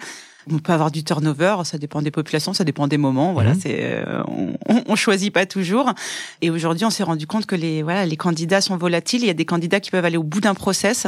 [0.51, 3.33] On peut avoir du turnover, ça dépend des populations, ça dépend des moments.
[3.33, 3.61] Voilà, mhm.
[3.61, 5.93] c'est euh, on, on, choisit pas toujours.
[6.41, 9.23] Et aujourd'hui, on s'est rendu compte que les voilà les candidats sont volatiles.
[9.23, 11.07] Il y a des candidats qui peuvent aller au bout d'un process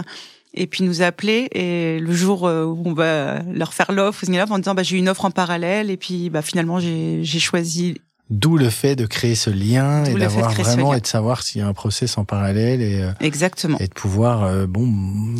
[0.54, 1.48] et puis nous appeler.
[1.52, 5.08] Et le jour euh, où on va leur faire l'offre en disant bah j'ai une
[5.08, 5.90] offre en parallèle.
[5.90, 7.96] Et puis bah finalement j'ai choisi.
[8.32, 11.64] D'où le fait de créer ce lien et d'avoir vraiment et de savoir s'il y
[11.64, 13.76] a un process en parallèle et euh, exactement.
[13.78, 14.90] et de pouvoir euh, bon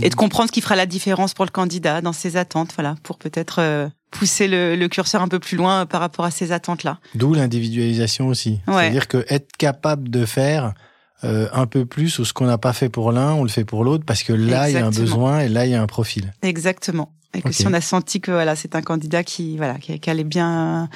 [0.02, 2.96] et de comprendre ce qui fera la différence pour le candidat dans ses attentes voilà
[3.02, 6.52] pour peut-être euh, pousser le, le, curseur un peu plus loin par rapport à ces
[6.52, 6.98] attentes là.
[7.14, 10.74] D'où l'individualisation aussi, c'est-à-dire que être capable de faire
[11.22, 13.84] un peu plus ou ce qu'on n'a pas fait pour l'un, on le fait pour
[13.84, 15.86] l'autre parce que là il y a un besoin et là il y a un
[15.86, 16.32] profil.
[16.42, 17.12] Exactement.
[17.34, 20.10] Et que si on a senti que voilà c'est un candidat qui voilà qui, qui
[20.10, 20.88] allait bien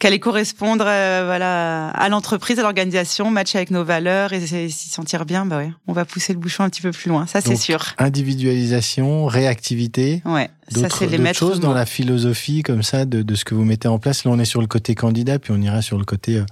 [0.00, 5.24] qu'elle correspondre euh, voilà à l'entreprise, à l'organisation, matcher avec nos valeurs et s'y sentir
[5.26, 7.54] bien, bah ouais, on va pousser le bouchon un petit peu plus loin, ça c'est
[7.54, 7.94] sûr.
[7.98, 10.22] Individualisation, réactivité.
[10.24, 13.64] Ouais, ça c'est les choses dans la philosophie comme ça de, de, ce que vous
[13.64, 14.24] mettez en place.
[14.24, 16.46] Là, on est sur le côté candidat, puis on ira sur le côté euh,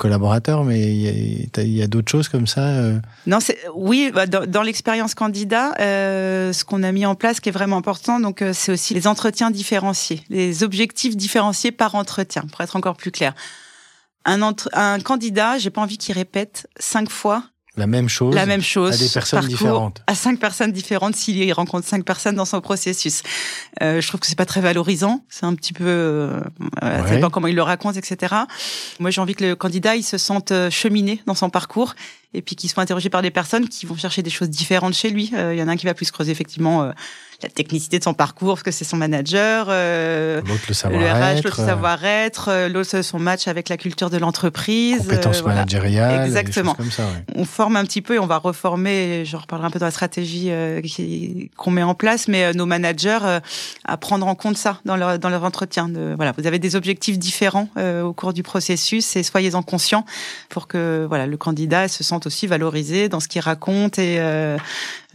[0.00, 2.98] collaborateurs, mais il y a, d'autres choses comme ça euh?
[3.26, 3.38] Non,
[3.74, 7.76] oui, bah, dans, l'expérience candidat, euh, ce qu'on a mis en place, qui est vraiment
[7.76, 12.76] important, donc euh, c'est aussi les entretiens différenciés, les objectifs différenciés par entretien, pour être
[12.76, 13.34] encore plus clair.
[14.24, 17.44] Un, entre, un candidat, j'ai pas envie qu'il répète cinq fois
[17.76, 20.02] la même chose, la même chose à des personnes différentes.
[20.06, 23.22] À cinq personnes différentes s'il rencontre cinq personnes dans son processus.
[23.80, 25.24] Euh, je trouve que c'est pas très valorisant.
[25.28, 26.40] C'est un petit peu, euh,
[26.82, 28.34] ça dépend comment il le raconte, etc.
[28.98, 31.94] Moi, j'ai envie que le candidat il se sente euh, cheminé dans son parcours
[32.32, 35.10] et puis qu'il soit interrogé par des personnes qui vont chercher des choses différentes chez
[35.10, 35.30] lui.
[35.34, 36.92] Euh, il y en a un qui va plus creuser effectivement euh,
[37.42, 41.56] la technicité de son parcours parce que c'est son manager, euh, l'autre le savoir-être, l'autre
[41.56, 46.74] savoir-être, euh, l'autre son match avec la culture de l'entreprise, compétences managériales, exactement.
[46.74, 47.24] Comme ça, ouais.
[47.34, 49.24] On forme un petit peu et on va reformer.
[49.24, 50.50] Je reparlerai un peu dans la stratégie
[51.56, 53.40] qu'on met en place, mais nos managers
[53.84, 55.88] à prendre en compte ça dans leur dans leur entretien.
[55.88, 57.68] De, voilà, vous avez des objectifs différents
[58.04, 60.04] au cours du processus et soyez-en conscients
[60.50, 64.56] pour que voilà le candidat se sente aussi valorisé dans ce qu'il raconte et, euh,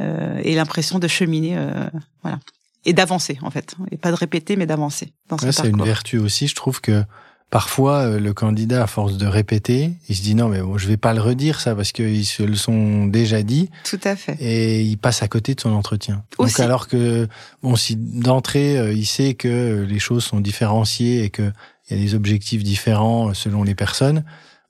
[0.02, 1.90] euh, et l'impression de cheminer, euh,
[2.22, 2.40] voilà,
[2.86, 6.18] et d'avancer en fait, et pas de répéter mais d'avancer dans ouais, C'est une vertu
[6.18, 7.04] aussi, je trouve que
[7.50, 10.98] parfois le candidat à force de répéter, il se dit non mais bon, je vais
[10.98, 13.70] pas le redire ça parce qu'ils se le sont déjà dit.
[13.84, 14.36] Tout à fait.
[14.40, 16.24] Et il passe à côté de son entretien.
[16.40, 17.28] Donc alors que
[17.64, 21.52] bon si d'entrée il sait que les choses sont différenciées et que
[21.90, 24.24] il y a des objectifs différents selon les personnes,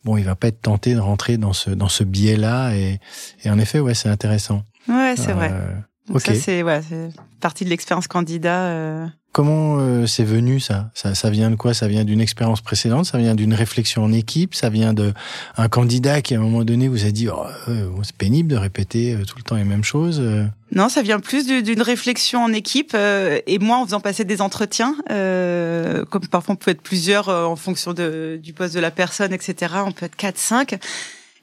[0.05, 2.73] bon, il va pas être tenté de rentrer dans ce dans ce biais-là.
[2.75, 2.99] Et,
[3.43, 4.63] et en effet, ouais, c'est intéressant.
[4.87, 5.49] Ouais, c'est vrai.
[5.51, 5.73] Euh,
[6.07, 6.21] Donc Ok.
[6.21, 7.09] ça, c'est ouais, c'est
[7.41, 8.61] partie de l'expérience candidat.
[8.67, 9.07] euh.
[9.35, 11.73] Comment euh, c'est venu ça, ça Ça vient de quoi?
[11.73, 13.05] Ça vient d'une expérience précédente?
[13.05, 14.55] Ça vient d'une réflexion en équipe?
[14.55, 15.11] Ça vient de
[15.57, 18.55] un candidat qui à un moment donné vous a dit oh, euh, c'est pénible de
[18.55, 20.21] répéter euh, tout le temps les mêmes choses.
[20.21, 20.45] euh?
[20.71, 24.39] Non, ça vient plus du- d'une réflexion en équipe et moi en faisant passer des
[24.41, 29.33] entretiens, comme parfois on peut être plusieurs en fonction de, du poste de la personne,
[29.33, 29.73] etc.
[29.85, 30.73] On peut être 4, 5.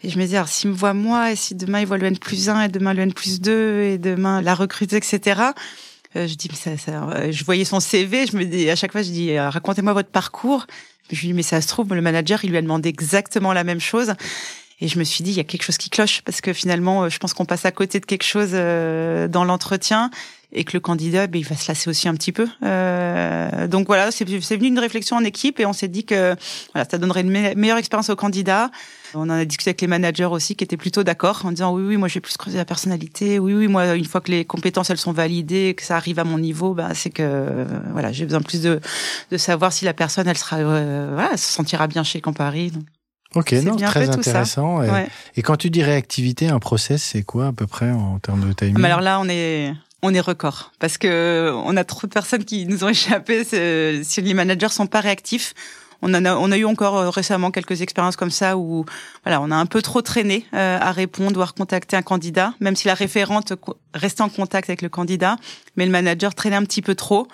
[0.02, 2.07] Et je me dis, alors s'il me voit moi, et si demain il voit le
[2.07, 5.40] N plus 1, et demain le N plus 2, et demain la recrute, etc.
[6.16, 9.11] Euh, je dis, euh, je voyais son CV, je me dis, à chaque fois, je
[9.11, 10.66] dis, euh, racontez-moi votre parcours.
[11.11, 13.64] Je lui dis, mais ça se trouve, le manager, il lui a demandé exactement la
[13.64, 14.14] même chose.
[14.81, 17.09] Et je me suis dit, il y a quelque chose qui cloche, parce que finalement,
[17.09, 20.11] je pense qu'on passe à côté de quelque chose dans l'entretien
[20.55, 22.47] et que le candidat, ben, il va se lasser aussi un petit peu.
[22.62, 26.35] Euh, donc voilà, c'est c'est venu une réflexion en équipe et on s'est dit que
[26.75, 28.71] voilà, ça donnerait une me- meilleure expérience au candidat.
[29.15, 31.83] On en a discuté avec les managers aussi qui étaient plutôt d'accord en disant oui,
[31.87, 33.38] oui, moi je vais plus creuser la personnalité.
[33.38, 36.25] Oui, oui, moi une fois que les compétences elles sont validées, que ça arrive à
[36.25, 38.81] mon niveau, ben, c'est que voilà, j'ai besoin plus de,
[39.31, 42.71] de savoir si la personne elle sera euh, voilà, se sentira bien chez Campari.
[42.71, 42.85] Donc,
[43.35, 44.83] Ok, non, très intéressant.
[44.83, 45.09] Et, ouais.
[45.37, 48.53] et quand tu dis réactivité, un process, c'est quoi à peu près en termes de
[48.53, 48.77] timing?
[48.79, 52.45] Mais alors là, on est on est record parce que on a trop de personnes
[52.45, 55.55] qui nous ont échappé c'est- si les managers sont pas réactifs.
[56.05, 58.85] On en a, on a eu encore euh, récemment quelques expériences comme ça où
[59.25, 62.55] voilà, on a un peu trop traîné euh, à répondre ou à recontacter un candidat,
[62.59, 63.53] même si la référente
[63.95, 65.37] restait en contact avec le candidat,
[65.77, 67.29] mais le manager traînait un petit peu trop.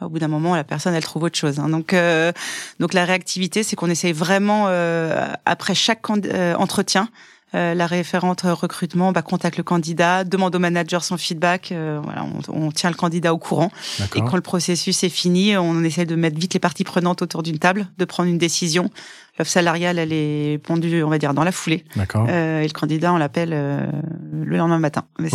[0.00, 1.58] Au bout d'un moment, la personne, elle trouve autre chose.
[1.60, 1.68] hein.
[1.68, 2.32] Donc, euh,
[2.80, 7.10] donc la réactivité, c'est qu'on essaye vraiment euh, après chaque euh, entretien,
[7.54, 11.72] euh, la référente recrutement bah, contacte le candidat, demande au manager son feedback.
[11.72, 13.70] euh, voilà, on, on tient le candidat au courant.
[14.16, 17.42] Et quand le processus est fini, on essaie de mettre vite les parties prenantes autour
[17.42, 18.90] d'une table, de prendre une décision.
[19.38, 21.84] L'offre salariale, elle est pondue, on va dire, dans la foulée.
[22.28, 23.86] Euh, et le candidat, on l'appelle euh,
[24.32, 25.04] le lendemain matin.
[25.18, 25.28] Mais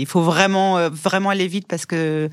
[0.00, 2.30] il faut vraiment, euh, vraiment aller vite parce que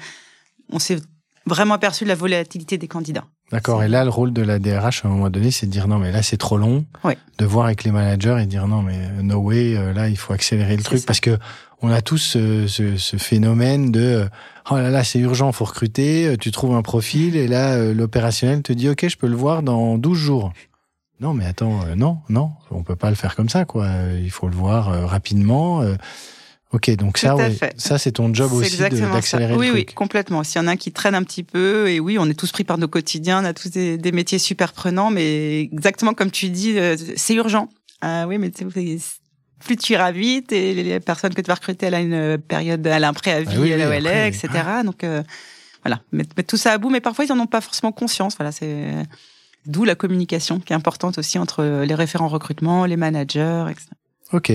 [0.71, 0.99] on s'est
[1.45, 3.25] vraiment aperçu de la volatilité des candidats.
[3.51, 3.83] D'accord.
[3.83, 5.97] Et là, le rôle de la DRH à un moment donné, c'est de dire non,
[5.99, 6.85] mais là, c'est trop long.
[7.03, 7.17] Ouais.
[7.37, 10.17] De voir avec les managers et dire non, mais euh, no way, euh, là, il
[10.17, 11.05] faut accélérer le truc ça.
[11.05, 11.37] parce que
[11.81, 14.25] on a tous ce, ce, ce phénomène de euh,
[14.69, 16.27] oh là là, c'est urgent, faut recruter.
[16.27, 19.35] euh, Tu trouves un profil et là, euh, l'opérationnel te dit ok, je peux le
[19.35, 20.53] voir dans 12 jours.
[21.19, 23.85] Non, mais attends, euh, non, non, on peut pas le faire comme ça, quoi.
[23.85, 25.81] Euh, Il faut le voir euh, rapidement.
[26.73, 29.95] Ok, donc ça, Tout ouais, ça c'est ton job aussi d'accélérer Oui, le oui, truc.
[29.95, 30.43] complètement.
[30.43, 32.51] S'il y en a un qui traîne un petit peu, et oui, on est tous
[32.51, 36.31] pris par nos quotidiens, on a tous des, des métiers super prenants, mais exactement comme
[36.31, 37.67] tu dis, euh, c'est urgent.
[37.99, 41.93] Ah oui, mais plus tu iras vite, et les personnes que tu vas recruter, elle
[41.93, 44.47] a une période, elle a un préavis, Ah oui, elle, oui, elle est, etc.
[44.85, 45.21] Donc euh,
[45.83, 48.35] voilà, mettre, mettre tout ça à bout, mais parfois ils en ont pas forcément conscience.
[48.37, 48.93] Voilà, c'est
[49.65, 53.87] d'où la communication qui est importante aussi entre les référents recrutement, les managers, etc.
[54.33, 54.51] Ok.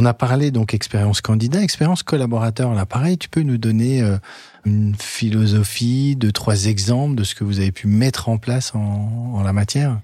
[0.00, 2.72] On a parlé donc expérience candidat, expérience collaborateur.
[2.72, 4.16] Là, pareil, tu peux nous donner euh,
[4.64, 9.32] une philosophie, deux, trois exemples de ce que vous avez pu mettre en place en,
[9.34, 9.98] en la matière?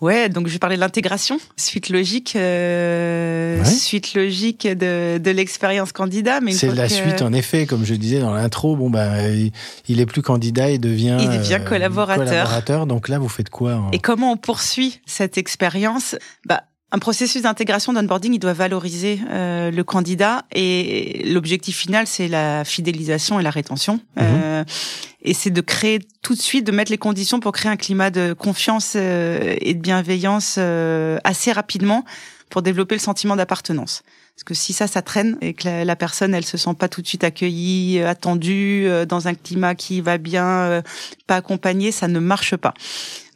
[0.00, 3.64] Ouais, donc je vais parler de l'intégration, suite logique, euh, Ouais.
[3.64, 6.40] suite logique de, de l'expérience candidat.
[6.40, 8.76] Mais C'est la que- suite, en effet, comme je disais dans l'intro.
[8.76, 9.50] Bon, ben, il,
[9.88, 12.24] il est plus candidat, il devient, Il devient euh, collaborateur.
[12.26, 12.86] collaborateur.
[12.86, 16.16] Donc là, vous faites quoi en- Et comment on poursuit cette expérience?
[16.46, 16.64] Bah,
[16.94, 22.64] un processus d'intégration d'onboarding, il doit valoriser euh, le candidat et l'objectif final, c'est la
[22.64, 23.98] fidélisation et la rétention.
[24.20, 24.62] Euh,
[25.22, 28.10] et c'est de créer tout de suite, de mettre les conditions pour créer un climat
[28.10, 32.04] de confiance euh, et de bienveillance euh, assez rapidement
[32.48, 34.04] pour développer le sentiment d'appartenance.
[34.36, 36.88] Parce que si ça, ça traîne et que la, la personne, elle se sent pas
[36.88, 40.82] tout de suite accueillie, euh, attendue, euh, dans un climat qui va bien, euh,
[41.28, 42.74] pas accompagné, ça ne marche pas.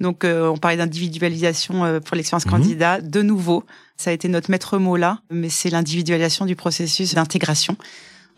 [0.00, 2.50] Donc, euh, on parlait d'individualisation euh, pour l'expérience Mhm.
[2.50, 3.00] candidat.
[3.00, 3.64] De nouveau,
[3.96, 7.76] ça a été notre maître mot là, mais c'est l'individualisation du processus d'intégration.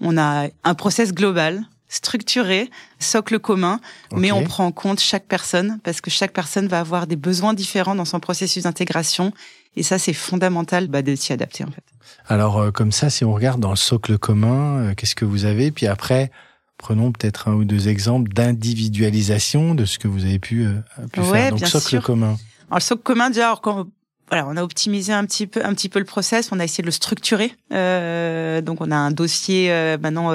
[0.02, 3.80] On a un process global, structuré, socle commun,
[4.14, 7.52] mais on prend en compte chaque personne parce que chaque personne va avoir des besoins
[7.52, 9.32] différents dans son processus d'intégration.
[9.76, 11.84] Et ça, c'est fondamental bah, de s'y adapter en fait.
[12.26, 15.44] Alors, euh, comme ça, si on regarde dans le socle commun, euh, qu'est-ce que vous
[15.44, 15.70] avez?
[15.70, 16.30] Puis après,
[16.76, 20.74] prenons peut-être un ou deux exemples d'individualisation de ce que vous avez pu, euh,
[21.12, 21.50] pu Ouais, faire.
[21.50, 22.02] Donc, bien socle sûr.
[22.02, 22.36] commun.
[22.68, 23.86] Alors le socle commun, déjà, alors, quand,
[24.28, 26.82] voilà, on a optimisé un petit peu, un petit peu le process, on a essayé
[26.82, 27.52] de le structurer.
[27.72, 30.30] Euh, donc on a un dossier euh, maintenant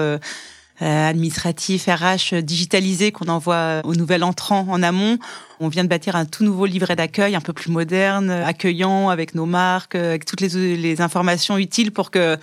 [0.80, 5.18] administratif, RH euh, digitalisé qu'on envoie au nouvel entrant en amont.
[5.60, 9.10] On vient de bâtir un tout nouveau livret d'accueil, un peu plus moderne, euh, accueillant,
[9.10, 12.38] avec nos marques, euh, avec toutes les, les informations utiles pour que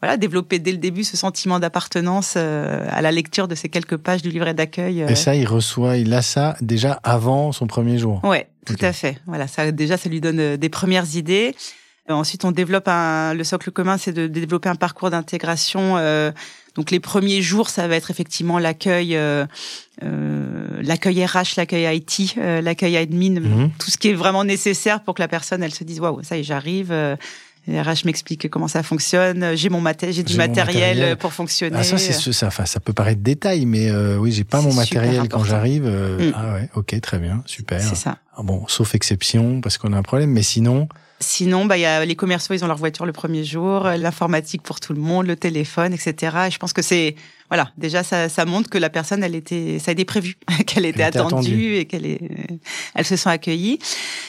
[0.00, 3.96] voilà, développer dès le début ce sentiment d'appartenance euh, à la lecture de ces quelques
[3.96, 5.02] pages du livret d'accueil.
[5.02, 5.08] euh.
[5.08, 8.20] Et ça, il reçoit, il a ça déjà avant son premier jour.
[8.22, 9.18] Ouais, tout à fait.
[9.26, 11.54] Voilà, ça déjà ça lui donne euh, des premières idées.
[12.10, 15.96] Euh, ensuite, on développe un le socle commun, c'est de développer un parcours d'intégration.
[15.96, 16.30] euh,
[16.78, 19.44] Donc les premiers jours, ça va être effectivement l'accueil, euh,
[20.04, 23.70] euh, l'accueil RH, l'accueil IT, euh, l'accueil admin, Mhm.
[23.78, 26.36] tout ce qui est vraiment nécessaire pour que la personne, elle se dise waouh, ça
[26.36, 26.92] y est, j'arrive.
[26.92, 27.16] Euh,
[27.66, 29.54] les RH m'explique comment ça fonctionne.
[29.54, 31.16] J'ai mon maté j'ai du matériel, matériel.
[31.18, 31.76] pour fonctionner.
[31.78, 34.62] Ah, ça, c'est ce- ça, enfin, ça peut paraître détail, mais euh, oui, j'ai pas
[34.62, 35.82] mon matériel quand j'arrive.
[35.84, 36.32] euh, Mm.
[36.34, 37.82] Ah ouais, ok, très bien, super.
[37.82, 38.16] c'est ça.
[38.38, 40.88] Ah bon, sauf exception, parce qu'on a un problème, mais sinon,
[41.20, 43.96] Sinon, bah, il y a les commerciaux, ils ont leur voiture le premier jour, euh,
[43.96, 46.36] l'informatique pour tout le monde, le téléphone, etc.
[46.46, 47.16] Et je pense que c'est,
[47.48, 50.84] voilà, déjà ça, ça montre que la personne, elle était, ça a été prévu, qu'elle
[50.84, 51.74] était était attendue, attendue.
[51.74, 52.20] et qu'elle est,
[52.94, 53.80] elle se sent accueillie.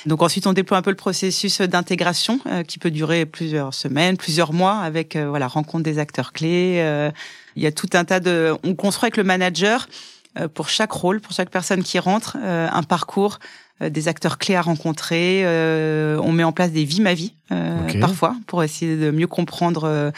[0.07, 4.17] Donc ensuite, on déploie un peu le processus d'intégration euh, qui peut durer plusieurs semaines,
[4.17, 6.77] plusieurs mois, avec euh, voilà rencontre des acteurs clés.
[6.79, 7.11] euh,
[7.55, 9.87] il y a tout un tas de, on construit avec le manager
[10.39, 14.37] euh, pour chaque rôle, pour chaque personne qui rentre, euh, un parcours euh, des acteurs
[14.37, 15.41] clés à rencontrer.
[15.45, 19.27] euh, on met en place des vies ma vie euh, parfois pour essayer de mieux
[19.27, 20.11] comprendre euh,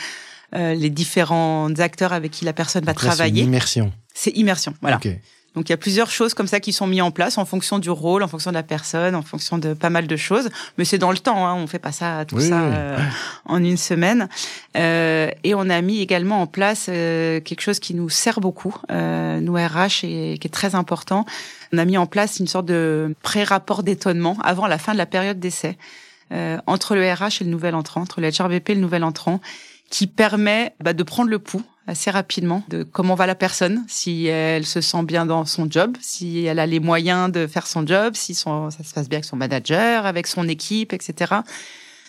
[0.56, 3.44] euh, les différents acteurs avec qui la personne va donc là, c'est travailler.
[3.44, 3.94] immersion.
[4.14, 4.98] C'est immersion, voilà.
[4.98, 5.10] Ok.
[5.56, 7.80] Donc il y a plusieurs choses comme ça qui sont mises en place en fonction
[7.80, 10.50] du rôle, en fonction de la personne, en fonction de pas mal de choses.
[10.78, 12.98] Mais c'est dans le temps, hein, on fait pas ça tout Oui, ça euh,
[13.46, 14.30] en une semaine.
[14.78, 18.76] Euh, et on a mis également en place euh, quelque chose qui nous sert beaucoup,
[18.92, 21.26] euh, nous RH, et qui est très important.
[21.74, 25.06] On a mis en place une sorte de pré-rapport d'étonnement avant la fin de la
[25.06, 25.78] période d'essai
[26.32, 29.42] euh, entre le RH et le nouvel entrant, entre le HRBP et le nouvel entrant,
[29.90, 34.26] qui permet bah, de prendre le pouls assez rapidement de comment va la personne, si
[34.26, 37.86] elle se sent bien dans son job, si elle a les moyens de faire son
[37.86, 41.36] job, si son, ça se passe bien avec son manager, avec son équipe, etc.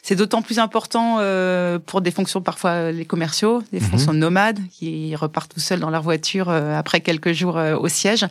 [0.05, 3.87] C'est d'autant plus important euh, pour des fonctions parfois euh, les commerciaux, des Mhm.
[3.87, 7.87] fonctions nomades qui repartent tout seuls dans leur voiture euh, après quelques jours euh, au
[7.89, 8.27] siège.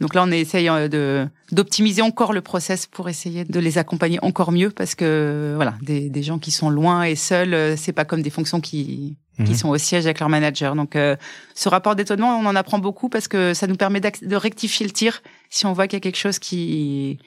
[0.00, 4.18] Donc là, on essaye euh, de d'optimiser encore le process pour essayer de les accompagner
[4.22, 7.92] encore mieux parce que voilà, des, des gens qui sont loin et seuls, euh, c'est
[7.92, 9.54] pas comme des fonctions qui qui Mhm.
[9.56, 10.76] sont au siège avec leur manager.
[10.76, 11.16] Donc, euh,
[11.56, 14.92] ce rapport d'étonnement, on en apprend beaucoup parce que ça nous permet de rectifier le
[14.92, 17.18] tir si on voit qu'il y a quelque chose qui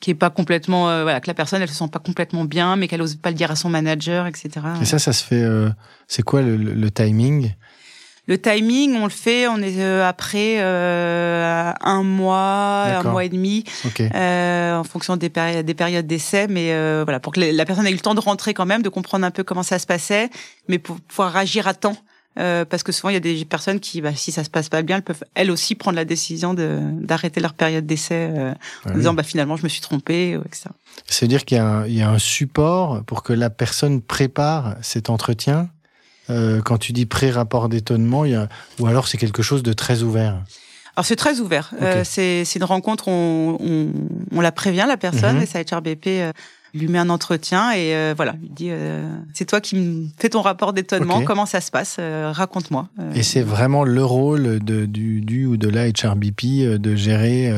[0.00, 2.76] qui est pas complètement, euh, voilà, que la personne elle se sent pas complètement bien,
[2.76, 4.50] mais qu'elle ose pas le dire à son manager, etc.
[4.80, 5.42] Et ça, ça se fait.
[5.42, 5.68] euh,
[6.06, 7.52] c'est quoi le, le- timing?
[8.26, 13.28] Le timing, on le fait, on est euh, après euh, un mois, un mois et
[13.30, 14.02] demi, Ok.
[14.14, 17.86] euh, en fonction des, péri- des périodes d'essai, mais euh, voilà, pour que la personne
[17.86, 19.86] ait eu le temps de rentrer quand même, de comprendre un peu comment ça se
[19.86, 20.28] passait,
[20.68, 21.96] mais pour pouvoir agir à temps.
[22.38, 24.68] Euh, parce que souvent il y a des personnes qui, bah, si ça se passe
[24.68, 28.52] pas bien, elles peuvent elles aussi prendre la décision d'arrêter leur période d'essai euh,
[28.86, 30.66] Ouais, en disant bah finalement je me suis trompée, ou etc.
[31.06, 34.76] C'est-à-dire qu'il y, a un- il y a un support pour que la personne prépare
[34.82, 35.68] cet entretien.
[36.30, 38.24] Euh, quand tu dis pré-rapport d'étonnement,
[38.78, 40.42] ou alors c'est quelque chose de très ouvert?
[40.94, 41.70] Alors c'est très ouvert.
[41.80, 43.92] Euh, c'est une rencontre, on, on,
[44.32, 45.42] on la prévient la personne Mhm.
[45.42, 46.06] et sa HRBP
[46.74, 50.06] euh, lui met un entretien et euh, voilà, lui dit euh, c'est toi qui me
[50.18, 52.88] fais ton rapport d'étonnement, comment ça se passe, euh, raconte-moi.
[53.14, 57.52] Et c'est vraiment le rôle de, du, du ou de la HRBP de gérer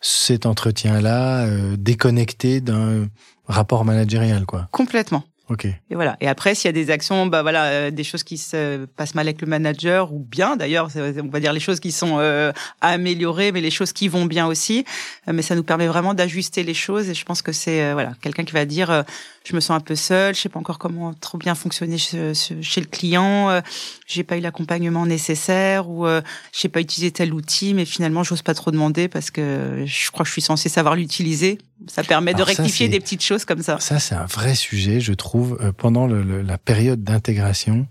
[0.00, 3.08] cet entretien-là, déconnecté d'un
[3.46, 4.68] rapport managérial, quoi.
[4.70, 5.24] complètement.
[5.52, 5.66] Ok.
[5.66, 6.16] Et voilà.
[6.22, 9.14] Et après, s'il y a des actions, bah voilà, euh, des choses qui se passent
[9.14, 12.52] mal avec le manager ou bien, d'ailleurs, on va dire les choses qui sont euh,
[12.82, 14.86] mais les choses qui vont bien aussi.
[15.28, 17.10] Euh, mais ça nous permet vraiment d'ajuster les choses.
[17.10, 19.02] Et je pense que c'est euh, voilà, quelqu'un qui va dire, euh,
[19.44, 22.32] je me sens un peu seul, je sais pas encore comment trop bien fonctionner chez,
[22.34, 23.60] chez le client, euh,
[24.06, 26.20] j'ai pas eu l'accompagnement nécessaire ou euh,
[26.52, 30.24] j'ai pas utilisé tel outil, mais finalement, j'ose pas trop demander parce que je crois
[30.24, 31.58] que je suis censée savoir l'utiliser.
[31.88, 33.80] Ça permet de Alors rectifier des petites choses comme ça.
[33.80, 37.88] Ça, c'est un vrai sujet, je trouve, euh, pendant le- le- la période d'intégration,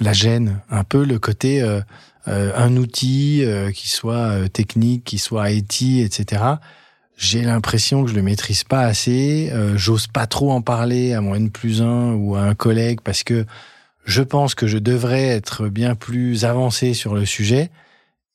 [0.00, 1.80] la gêne, un peu le côté euh,
[2.26, 3.42] un outil
[3.74, 6.42] qui soit technique, qui soit IT, etc.
[7.20, 11.20] J'ai l'impression que je le maîtrise pas assez, euh, j'ose pas trop en parler à
[11.20, 13.44] mon N plus 1 ou à un collègue parce que
[14.06, 17.70] je pense que je devrais être bien plus avancé sur le sujet.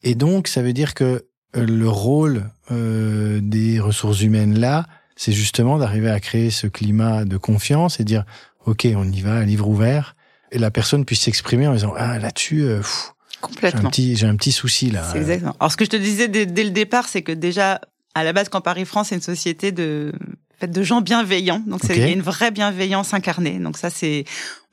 [0.04, 1.26] Et donc, ça veut dire que
[1.58, 7.26] euh, le rôle euh, des ressources humaines là, c'est justement d'arriver à créer ce climat
[7.26, 8.24] de confiance et dire
[8.68, 10.16] ok on y va livre ouvert
[10.52, 13.90] et la personne puisse s'exprimer en disant ah là-dessus euh, pff, j'ai un Complètement.
[13.90, 15.56] petit j'ai un petit souci là C'est exactement.
[15.60, 17.82] Alors, ce que je te disais dès, dès le départ, c'est que déjà,
[18.16, 20.14] à la base, quand Paris France, c'est une société de
[20.60, 21.62] faite de gens bienveillants.
[21.68, 23.60] Donc, c'est il y a une vraie bienveillance incarnée.
[23.60, 24.24] Donc, ça, c'est,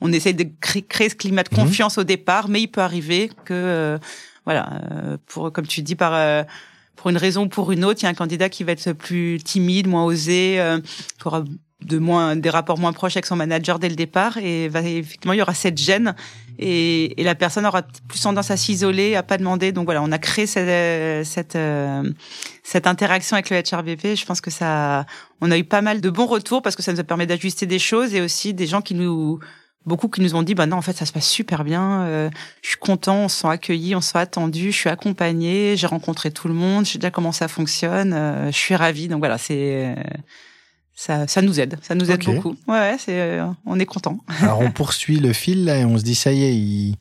[0.00, 1.59] on essaye de créer, créer ce climat de Mhm.
[1.64, 3.98] confiance au départ, mais il peut arriver que, euh,
[4.44, 6.44] voilà, euh, pour, comme tu dis, par, euh,
[6.94, 8.93] pour une raison ou pour une autre, il y a un candidat qui va être
[8.93, 10.78] plus timide, moins osé, euh,
[11.20, 11.43] qui aura
[11.85, 14.37] de moins des rapports moins proches avec son manager dès le départ.
[14.39, 16.14] Et va, effectivement il y aura cette gêne.
[16.59, 19.72] Et, et la personne aura plus tendance à s'isoler à pas demander.
[19.72, 22.11] Donc voilà on a créé cette cette, euh,
[22.62, 25.07] cette interaction avec le HRBP je pense que ça
[25.41, 27.66] on a eu pas mal de bons retours parce que ça nous a permis d'ajuster
[27.66, 29.41] des choses et aussi des gens qui nous
[29.85, 32.03] beaucoup qui nous ont dit bah non en fait ça se passe super bien.
[32.03, 32.30] Euh,
[32.62, 35.87] je suis content on se sent accueilli on se sent attendu je suis accompagné j'ai
[35.87, 39.09] rencontré tout le monde je sais déjà comment ça fonctionne euh, je suis ravie.
[39.09, 39.95] Donc voilà c'est
[41.05, 41.76] ça, ça nous aide.
[41.82, 42.57] Ça nous aide beaucoup.
[42.68, 44.18] Ouais, ouais c'est euh, on est content.
[44.40, 46.96] Alors on poursuit le fil là et on se dit ça y est, il-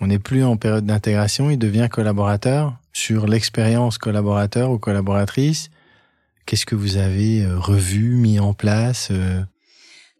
[0.00, 2.74] on n'est plus en période d'intégration, il devient collaborateur.
[2.92, 5.70] Sur l'expérience collaborateur ou collaboratrice,
[6.44, 9.40] qu'est-ce que vous avez euh, revu, mis en place euh,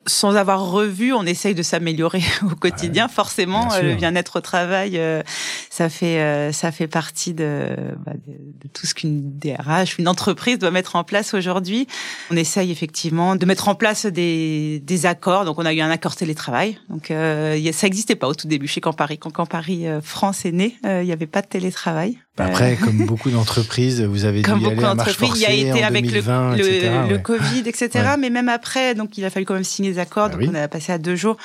[0.06, 3.08] sans avoir revu, on essaye de s'améliorer au quotidien.
[3.08, 5.22] Forcément, bien euh, le bien-être au travail, euh,
[5.70, 10.08] ça fait euh, ça fait partie de, bah, de, de tout ce qu'une DRH, une
[10.08, 11.86] entreprise doit mettre en place aujourd'hui.
[12.30, 15.44] On essaye effectivement de mettre en place des, des accords.
[15.44, 16.78] Donc, on a eu un accord télétravail.
[16.88, 19.18] Donc, euh, ça n'existait pas au tout début chez Campari.
[19.18, 22.18] Quand Campari France est né, euh, il n'y avait pas de télétravail.
[22.38, 25.42] Après, comme beaucoup d'entreprises, vous avez dû Comme y beaucoup aller à marche d'entreprises, il
[25.42, 27.22] y a forcée été en avec le, 2020, le, etc., le ouais.
[27.22, 27.88] Covid, etc.
[27.94, 28.16] Ouais.
[28.18, 30.28] Mais même après, donc il a fallu quand même signer des accords.
[30.28, 30.48] Bah donc oui.
[30.50, 31.36] on a passé à deux jours.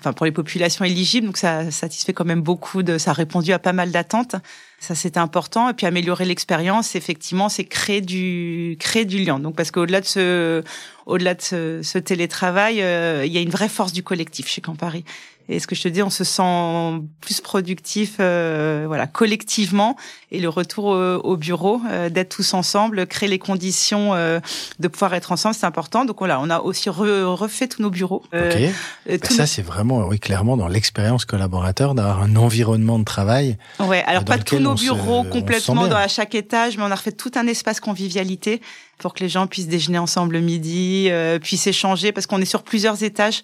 [0.00, 3.52] Enfin, pour les populations éligibles, donc ça satisfait quand même beaucoup de, ça a répondu
[3.52, 4.34] à pas mal d'attentes.
[4.80, 5.68] Ça, c'était important.
[5.68, 9.38] Et puis, améliorer l'expérience, effectivement, c'est créer du, créer du lien.
[9.38, 10.64] Donc, parce qu'au-delà de ce,
[11.06, 14.60] au-delà de ce, ce télétravail, euh, il y a une vraie force du collectif chez
[14.60, 15.04] Campari.
[15.48, 19.96] Et ce que je te dis, on se sent plus productif, euh, voilà, collectivement.
[20.30, 24.40] Et le retour au, au bureau, euh, d'être tous ensemble, créer les conditions euh,
[24.78, 26.04] de pouvoir être ensemble, c'est important.
[26.04, 28.22] Donc voilà, on a aussi re- refait tous nos bureaux.
[28.34, 28.56] Euh, Ok.
[28.60, 28.70] euh,
[29.18, 33.58] Bah, tous ça, c'est vraiment, oui, clairement, dans l'expérience collaborateur, d'avoir un environnement de travail.
[33.80, 37.12] ouais, alors pas tous nos bureaux complètement dans à chaque étage, mais on a refait
[37.12, 38.60] tout un espace convivialité
[39.02, 42.46] pour que les gens puissent déjeuner ensemble le midi, euh, puissent échanger, parce qu'on est
[42.46, 43.42] sur plusieurs étages.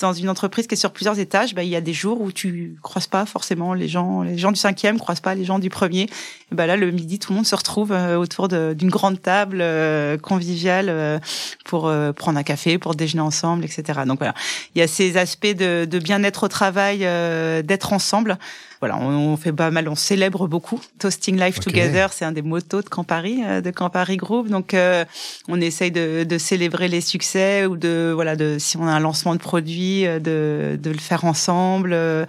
[0.00, 2.32] Dans une entreprise qui est sur plusieurs étages, bah, il y a des jours où
[2.32, 5.70] tu croises pas forcément les gens, les gens du cinquième croisent pas les gens du
[5.70, 6.08] premier.
[6.50, 10.18] Bah là, le midi, tout le monde se retrouve euh, autour d'une grande table euh,
[10.18, 11.20] conviviale euh,
[11.64, 14.00] pour euh, prendre un café, pour déjeuner ensemble, etc.
[14.06, 14.34] Donc voilà,
[14.74, 18.38] il y a ces aspects de, de bien-être au travail, euh, d'être ensemble.
[18.80, 20.80] Voilà, on, on fait pas mal, on célèbre beaucoup.
[20.98, 21.58] Toasting Life.
[21.58, 24.48] Together, c'est un des motos de Campari, euh, de Campari Group.
[24.48, 25.04] Donc, euh,
[25.48, 29.00] on essaye de, de célébrer les succès ou de, voilà, de si on a un
[29.00, 31.92] lancement de produit, euh, de, de le faire ensemble.
[31.92, 32.24] Euh,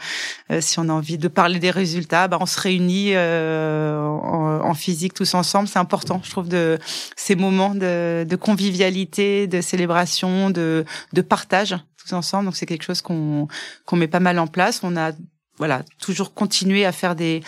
[0.60, 4.74] si on a envie de parler des résultats, bah, on se réunit euh, en, en
[4.74, 5.68] physique tous ensemble.
[5.68, 6.80] C'est important, je trouve, de
[7.16, 10.84] ces moments de, de convivialité, de célébration, de,
[11.14, 12.46] de partage tous ensemble.
[12.46, 13.48] Donc, c'est quelque chose qu'on
[13.86, 14.82] qu'on met pas mal en place.
[14.84, 15.12] On a
[15.60, 17.44] voilà, toujours continuer à faire des,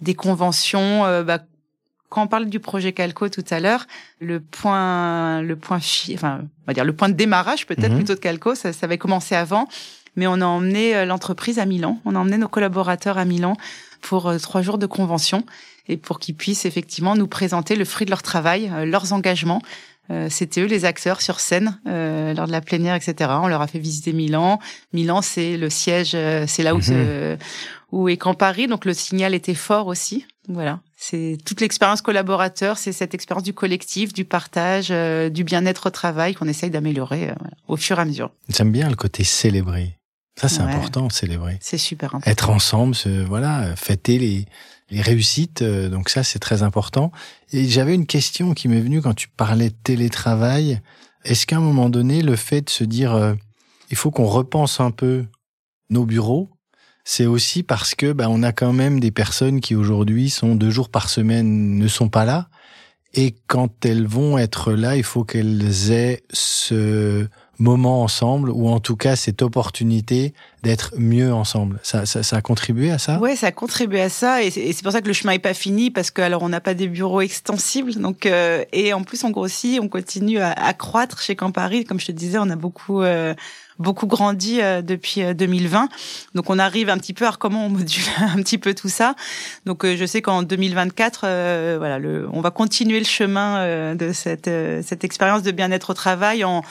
[0.00, 1.04] des conventions.
[1.04, 1.40] euh, bah,
[2.08, 3.86] quand on parle du projet Calco tout à l'heure,
[4.20, 7.96] le point, le point, fi- enfin, on va dire le point de démarrage peut-être Mhm.
[7.96, 9.68] plutôt de Calco, ça, ça avait commencé avant,
[10.16, 13.56] mais on a emmené euh, l'entreprise à Milan, on a emmené nos collaborateurs à Milan
[14.00, 15.44] pour euh, trois jours de convention
[15.86, 19.60] et pour qu'ils puissent effectivement nous présenter le fruit de leur travail, euh, leurs engagements.
[20.10, 23.30] Euh, C'était eux les acteurs sur scène euh, lors de la plénière, etc.
[23.42, 24.58] On leur a fait visiter Milan.
[24.92, 26.82] Milan, c'est le siège, euh, c'est là où, Mhm.
[26.82, 27.36] se,
[27.92, 30.26] où est Campari, donc le signal était fort aussi.
[30.48, 35.88] Voilà, c'est toute l'expérience collaborateur, c'est cette expérience du collectif, du partage, euh, du bien-être
[35.88, 37.34] au travail qu'on essaye d'améliorer euh,
[37.68, 38.30] au fur et à mesure.
[38.48, 39.97] J'aime bien le côté célébrer.
[40.38, 40.72] Ça, c'est Ouais.
[40.72, 41.58] important, célébrer.
[41.60, 42.30] C'est super important.
[42.30, 44.46] Être ensemble, se- voilà, fêter les,
[44.90, 45.62] les réussites.
[45.62, 47.10] euh, Donc ça, c'est très important.
[47.52, 50.80] Et j'avais une question qui m'est venue quand tu parlais de télétravail.
[51.24, 53.34] Est-ce qu'à un moment donné, le fait de se dire, euh,
[53.90, 55.24] il faut qu'on repense un peu
[55.90, 56.50] nos bureaux,
[57.04, 60.70] c'est aussi parce que bah, on a quand même des personnes qui aujourd'hui sont deux
[60.70, 62.48] jours par semaine ne sont pas là.
[63.14, 67.26] Et quand elles vont être là, il faut qu'elles aient ce
[67.58, 70.32] moment ensemble, ou en tout cas cette opportunité
[70.62, 71.78] d'être mieux ensemble.
[71.82, 73.18] Ça, ça, ça a contribué à ça?
[73.18, 75.54] Ouais, ça a contribué à ça et c'est pour ça que le chemin est pas
[75.54, 79.22] fini parce que alors on n'a pas des bureaux extensibles donc euh, et en plus
[79.24, 82.56] on grossit, on continue à, à croître chez Campari comme je te disais, on a
[82.56, 83.34] beaucoup euh,
[83.78, 85.88] beaucoup grandi euh, depuis euh, 2020.
[86.34, 89.14] Donc on arrive un petit peu à comment on module un petit peu tout ça.
[89.64, 93.94] Donc euh, je sais qu'en 2024 euh, voilà, le on va continuer le chemin euh,
[93.94, 96.62] de cette euh, cette expérience de bien-être au travail en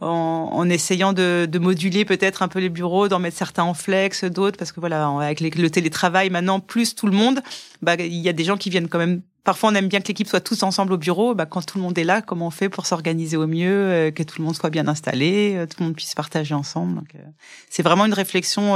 [0.00, 3.74] en, en essayant de, de moduler peut-être un peu les bureaux, d'en mettre certains en
[3.74, 7.40] flex, d'autres parce que voilà, avec le télétravail maintenant plus tout le monde,
[7.82, 9.22] bah il y a des gens qui viennent quand même.
[9.44, 11.34] Parfois, on aime bien que l'équipe soit tous ensemble au bureau.
[11.34, 14.10] Bah, quand tout le monde est là, comment on fait pour s'organiser au mieux, euh,
[14.10, 17.00] que tout le monde soit bien installé, euh, tout le monde puisse partager ensemble.
[17.14, 17.18] Euh,
[17.70, 18.74] c'est vraiment une réflexion,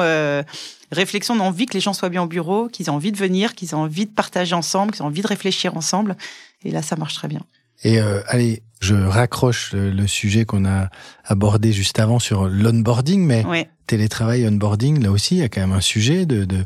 [0.91, 3.71] réflexion d'envie que les gens soient bien au bureau, qu'ils aient envie de venir, qu'ils
[3.71, 6.17] aient envie de partager ensemble, qu'ils aient envie de réfléchir ensemble.
[6.65, 7.43] Et là, ça marche très bien.
[7.85, 10.89] Et euh, allez, je raccroche le, le sujet qu'on a
[11.25, 13.69] abordé juste avant sur l'onboarding, mais Ouais.
[13.87, 16.65] télétravail, onboarding, là aussi, il y a quand même un sujet de, de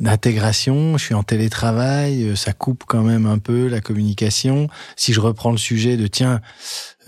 [0.00, 0.96] d'intégration.
[0.96, 4.68] Je suis en télétravail, ça coupe quand même un peu la communication.
[4.96, 6.40] Si je reprends le sujet de tiens,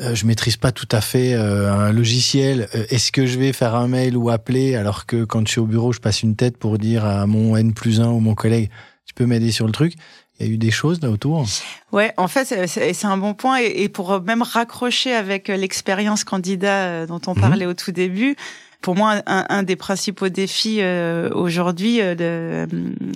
[0.00, 2.68] je maîtrise pas tout à fait un logiciel.
[2.90, 5.66] Est-ce que je vais faire un mail ou appeler alors que quand je suis au
[5.66, 8.70] bureau, je passe une tête pour dire à mon N plus 1 ou mon collègue,
[9.06, 9.94] tu peux m'aider sur le truc?
[10.40, 11.44] Il y a eu des choses là autour
[11.92, 13.58] Ouais, en fait, c'est un bon point.
[13.58, 17.40] Et pour même raccrocher avec l'expérience candidat euh, dont on mhm.
[17.40, 18.36] parlait au tout début,
[18.80, 22.66] pour moi, un, des principaux défis euh, aujourd'hui, euh,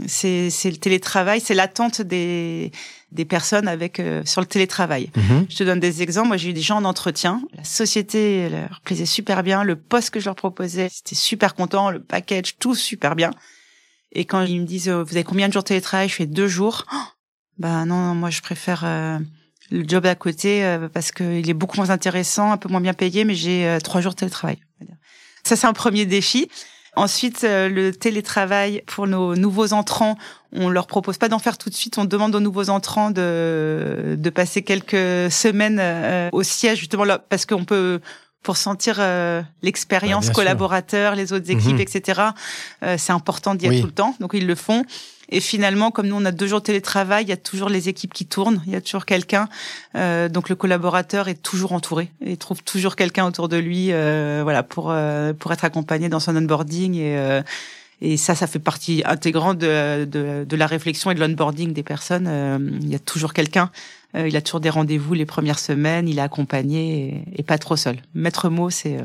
[0.07, 2.71] c'est le télétravail, c'est l'attente des,
[3.13, 5.11] des personnes avec sur le télétravail.
[5.17, 5.47] Mhm.
[5.49, 6.29] Je te donne des exemples.
[6.29, 7.41] Moi, j'ai eu des gens en entretien.
[7.57, 9.65] La société leur plaisait super bien.
[9.65, 11.91] Le poste que je leur proposais, c'était super content.
[11.91, 13.31] Le package, tout super bien.
[14.15, 16.09] Et quand ils me disent, vous avez combien de jours de télétravail?
[16.09, 16.87] Je fais deux jours.
[16.93, 16.97] Oh
[17.59, 19.19] bah non, moi je préfère euh,
[19.71, 22.95] le job à côté euh, parce qu'il est beaucoup moins intéressant, un peu moins bien
[22.95, 24.59] payé, mais j'ai euh, trois jours de télétravail.
[25.43, 26.49] Ça c'est un premier défi.
[26.97, 30.17] Ensuite, le télétravail pour nos nouveaux entrants,
[30.53, 31.99] on leur propose pas d'en faire tout de suite.
[31.99, 37.47] On demande aux nouveaux entrants de, de passer quelques semaines au siège justement là, parce
[37.47, 38.01] qu'on peut
[38.45, 39.03] pour sentir
[39.63, 41.81] l'expérience collaborateur, les autres équipes, mhm.
[41.81, 42.23] etc.
[42.97, 44.15] c'est important d'y être tout le temps.
[44.21, 44.85] Donc ils le font.
[45.29, 47.89] Et finalement, comme nous, on a deux jours de télétravail, il y a toujours les
[47.89, 49.49] équipes qui tournent, il y a toujours quelqu'un.
[49.97, 54.41] Euh, donc le collaborateur est toujours entouré et trouve toujours quelqu'un autour de lui, euh,
[54.43, 57.43] voilà, pour euh, pour être accompagné dans son onboarding et euh,
[58.01, 61.83] et ça, ça fait partie intégrante de, de, de la réflexion et de l'onboarding des
[61.83, 62.27] personnes.
[62.29, 63.71] Euh, il y a toujours quelqu'un.
[64.15, 66.09] Il a toujours des rendez-vous les premières semaines.
[66.09, 67.97] Il est accompagné et, et pas trop seul.
[68.15, 68.99] Maître mot, c'est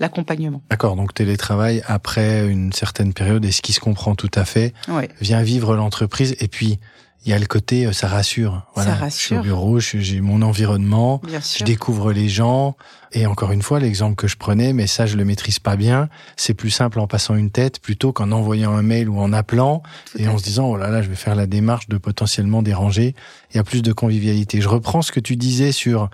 [0.00, 0.62] l'accompagnement.
[0.70, 4.74] D'accord, donc télétravail après une certaine période, et ce qui se comprend tout à fait,
[5.20, 6.78] vient vivre l'entreprise, et puis
[7.24, 8.62] il y a le côté, euh, ça rassure.
[8.74, 9.18] Voilà, ça rassure.
[9.18, 12.76] Je suis au bureau, j'ai mon environnement, je découvre les gens,
[13.12, 16.08] et encore une fois, l'exemple que je prenais, mais ça je le maîtrise pas bien,
[16.36, 19.82] c'est plus simple en passant une tête plutôt qu'en envoyant un mail ou en appelant,
[20.18, 23.14] et en se disant, oh là là, je vais faire la démarche de potentiellement déranger,
[23.52, 24.60] il y a plus de convivialité.
[24.60, 26.10] Je reprends ce que tu disais sur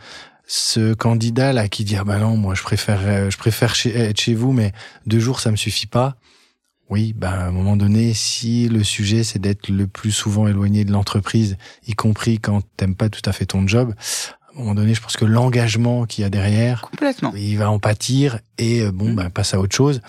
[0.50, 4.18] ce candidat là qui dit ah ben non moi je préfère euh, je préfère être
[4.18, 4.72] chez vous mais
[5.06, 6.16] deux jours ça me suffit pas
[6.90, 10.84] oui ben à un moment donné si le sujet c'est d'être le plus souvent éloigné
[10.84, 13.94] de l'entreprise y compris quand t'aimes pas tout à fait ton job
[14.48, 17.70] à un moment donné je pense que l'engagement qu'il y a derrière complètement il va
[17.70, 19.16] en pâtir et euh, bon mmh.
[19.16, 20.00] ben passe à autre chose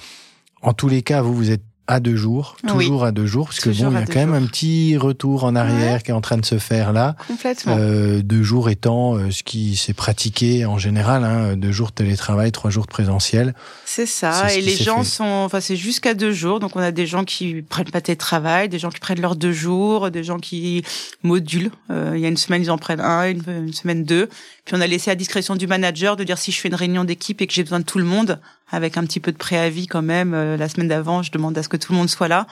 [0.61, 3.59] en tous les cas vous vous êtes à deux jours, toujours à deux jours, parce
[3.59, 6.21] que bon, il y a quand même un petit retour en arrière qui est en
[6.21, 7.15] train de se faire là.
[7.27, 7.75] Complètement.
[7.79, 11.95] Euh, deux jours étant euh, ce qui s'est pratiqué en général, hein, deux jours de
[11.95, 13.55] télétravail, trois jours de présentiel.
[13.85, 14.53] C'est ça.
[14.53, 16.59] Et les gens sont, enfin, c'est jusqu'à deux jours.
[16.59, 19.51] Donc on a des gens qui prennent pas télétravail, des gens qui prennent leurs deux
[19.51, 20.83] jours, des gens qui
[21.23, 21.71] modulent.
[21.89, 24.29] Euh, il y a une semaine ils en prennent un, une, une semaine deux.
[24.65, 27.03] Puis on a laissé à discrétion du manager de dire si je fais une réunion
[27.03, 28.39] d'équipe et que j'ai besoin de tout le monde,
[28.72, 31.63] avec un petit peu de préavis quand même, euh, la semaine d'avant, je demande à
[31.63, 32.47] ce que tout le monde soit là.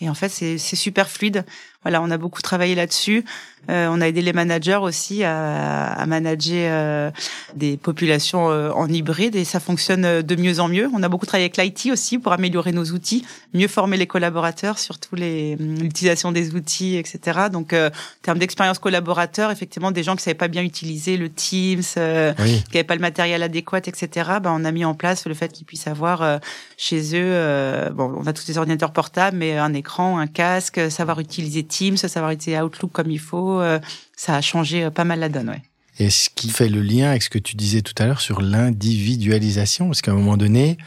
[0.00, 1.44] Et en fait, c'est super fluide.
[1.82, 3.22] Voilà, on a beaucoup travaillé là-dessus.
[3.68, 7.10] Euh, on a aidé les managers aussi à, à manager euh,
[7.54, 10.88] des populations euh, en hybride et ça fonctionne euh, de mieux en mieux.
[10.94, 14.78] On a beaucoup travaillé avec l'IT aussi pour améliorer nos outils, mieux former les collaborateurs
[14.78, 17.48] sur tous les l'utilisation des outils, etc.
[17.52, 17.90] Donc, en
[18.22, 22.84] termes d'expérience collaborateur, effectivement, des gens qui savaient pas bien utiliser le Teams, qui n'avaient
[22.84, 24.30] pas le matériel adéquat, etc.
[24.42, 26.40] Ben, on a mis en place le fait qu'ils puissent avoir
[26.76, 31.20] chez eux, bon, on a tous les ordinateurs portables, mais un écran, un casque, savoir
[31.20, 33.78] utiliser Teams, savoir utiliser Outlook comme il faut, euh,
[34.16, 35.62] ça a changé euh, pas mal la donne, ouais.
[35.98, 38.40] Et ce qui fait le lien avec ce que tu disais tout à l'heure sur
[38.40, 40.78] l'individualisation, parce qu'à un moment donné,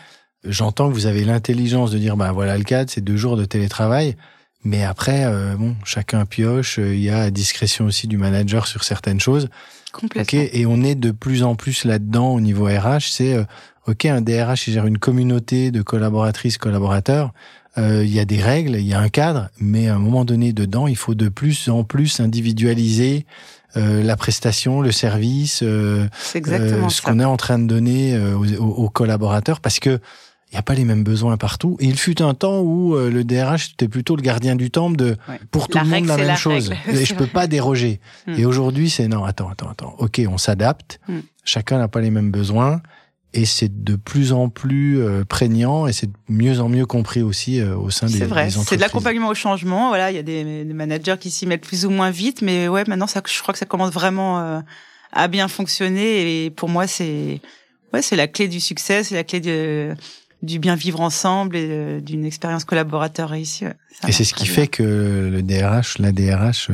[0.44, 3.46] j'entends que vous avez l'intelligence de dire, bah voilà le cadre, c'est deux jours de
[3.46, 4.16] télétravail,
[4.64, 9.20] mais après, euh, bon, chacun pioche, il y a discrétion aussi du manager sur certaines
[9.20, 9.50] choses.
[9.92, 10.40] Complètement.
[10.52, 13.38] et on est de plus en plus là-dedans au niveau RH, c'est,
[13.86, 17.32] ok, un DRH, il gère une communauté de collaboratrices, collaborateurs,
[17.78, 20.26] euh, il y a des règles, il y a un cadre, mais à un moment
[20.26, 23.26] donné dedans, il faut de plus en plus individualiser
[23.76, 28.36] euh, la prestation, le service, euh, euh ce qu'on est en train de donner euh,
[28.36, 30.00] aux, aux, collaborateurs, parce que
[30.52, 31.78] il n'y a pas les mêmes besoins partout.
[31.80, 35.18] Et il fut un temps où le DRH était plutôt le gardien du temple de
[35.50, 36.72] pour tout le monde la même chose.
[36.88, 38.00] Et je peux pas déroger.
[38.28, 38.36] Hmm.
[38.38, 39.96] Et aujourd'hui, c'est non, attends, attends, attends.
[39.98, 41.00] Ok, on s'adapte.
[41.08, 41.22] Hmm.
[41.44, 42.84] Chacun n'a pas les mêmes besoins
[43.34, 47.22] et c'est de plus en plus euh, prégnant et c'est de mieux en mieux compris
[47.22, 49.90] aussi euh, au sein des, C'est vrai, c'est de l'accompagnement au changement.
[49.90, 52.84] Voilà, il y a des, managers qui s'y mettent plus ou moins vite, mais ouais,
[52.88, 54.60] maintenant ça, je crois que ça commence vraiment euh,
[55.12, 57.42] à bien fonctionner et pour moi c'est
[57.94, 59.96] ouais, c'est la clé du succès, c'est la clé de
[60.42, 63.64] du bien vivre ensemble et d'une expérience collaborateur réussie.
[64.06, 66.70] et c'est ce qui fait que le DRH, la DRH,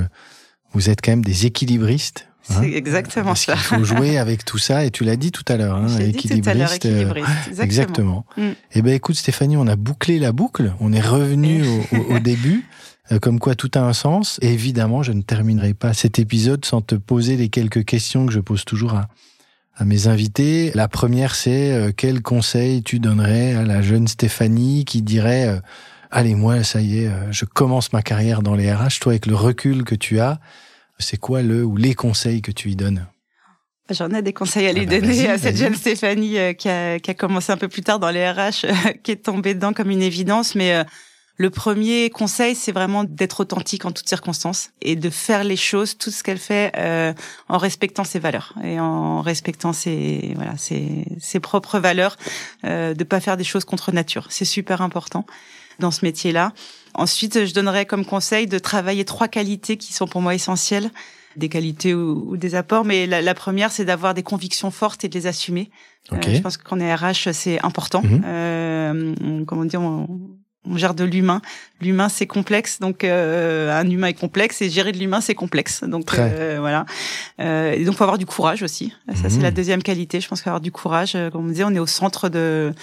[0.73, 2.59] vous êtes quand même des équilibristes hein.
[2.61, 3.53] C'est exactement Parce ça.
[3.53, 5.95] qu'il faut jouer avec tout ça, et tu l'as dit tout à l'heure, hein, dit
[5.95, 6.85] tout à équilibriste.
[6.85, 7.27] euh, équilibriste.
[7.47, 7.63] Exactement.
[7.63, 8.25] Exactement.
[8.37, 8.49] Mm.
[8.73, 10.73] Eh ben, écoute, Stéphanie, on a bouclé la boucle.
[10.79, 12.65] On est revenu au, au- au début.
[13.11, 14.39] euh, Comme quoi tout a un sens.
[14.41, 18.31] Et évidemment, je ne terminerai pas cet épisode sans te poser les quelques questions que
[18.33, 19.07] je pose toujours à,
[19.75, 20.71] à mes invités.
[20.75, 25.59] La première, c'est euh, quel conseil tu donnerais à la jeune Stéphanie qui dirait euh,
[26.11, 28.99] Allez, moi, ça y est, euh, je commence ma carrière dans les RH.
[28.99, 30.39] Toi, avec le recul que tu as,
[30.99, 33.07] c'est quoi le ou les conseils que tu lui donnes?
[33.89, 36.69] J'en ai des conseils à lui Ah bah, donner à cette jeune Stéphanie euh, qui,
[36.69, 38.73] a, qui a commencé un peu plus tard dans les RH, euh,
[39.03, 40.53] qui est tombée dedans comme une évidence.
[40.53, 40.83] Mais euh,
[41.39, 45.97] le premier conseil, c'est vraiment d'être authentique en toutes circonstances et de faire les choses,
[45.97, 47.13] tout ce qu'elle fait, euh,
[47.47, 52.17] en respectant ses valeurs et en respectant ses voilà ses, ses propres valeurs,
[52.65, 54.27] euh, de pas faire des choses contre nature.
[54.29, 55.25] C'est super important
[55.79, 56.53] dans ce métier-là.
[56.93, 60.89] Ensuite, je donnerais comme conseil de travailler trois qualités qui sont pour moi essentielles
[61.35, 65.03] des qualités ou, ou des apports, mais la, la première, c'est d'avoir des convictions fortes
[65.05, 65.69] et de les assumer.
[66.11, 68.01] Euh, je pense qu'on est RH, c'est important.
[68.01, 68.23] Mhm.
[68.25, 70.07] Euh, on- comment dire, on,
[70.65, 71.41] on gère de l'humain.
[71.81, 75.83] L'humain, c'est complexe, donc euh, un humain est complexe et gérer de l'humain, c'est complexe.
[75.83, 76.19] Donc Très.
[76.33, 76.85] euh, voilà.
[77.39, 78.91] Euh, et donc, faut avoir du courage aussi.
[79.15, 79.43] Ça, c'est Mhm.
[79.43, 80.19] la deuxième qualité.
[80.19, 82.73] Je pense qu'avoir du courage, euh, comme on disait, on est au centre de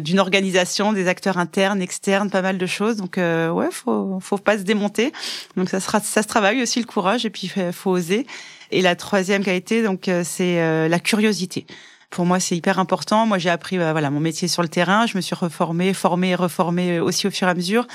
[0.00, 2.96] d'une organisation, des acteurs internes, externes, pas mal de choses.
[2.96, 5.12] Donc euh, ouais, faut faut pas se démonter.
[5.56, 8.26] Donc ça sera ça se travaille aussi le courage et puis faut oser.
[8.70, 11.66] Et la troisième qualité donc euh, c'est euh, la curiosité.
[12.10, 13.24] Pour moi, c'est hyper important.
[13.24, 15.06] Moi, j'ai appris euh, voilà mon métier sur le terrain.
[15.06, 17.86] Je me suis reformée, formée, reformée aussi au fur et à mesure.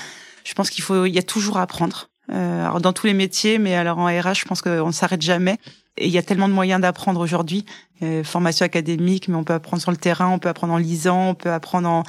[0.42, 2.08] Je pense qu'il faut, il y a toujours à apprendre.
[2.32, 5.22] Euh, alors dans tous les métiers, mais alors en RH, je pense qu'on ne s'arrête
[5.22, 5.58] jamais.
[5.96, 7.64] Et il y a tellement de moyens d'apprendre aujourd'hui.
[8.02, 11.30] Euh, formation académique, mais on peut apprendre sur le terrain, on peut apprendre en lisant,
[11.30, 12.04] on peut apprendre en,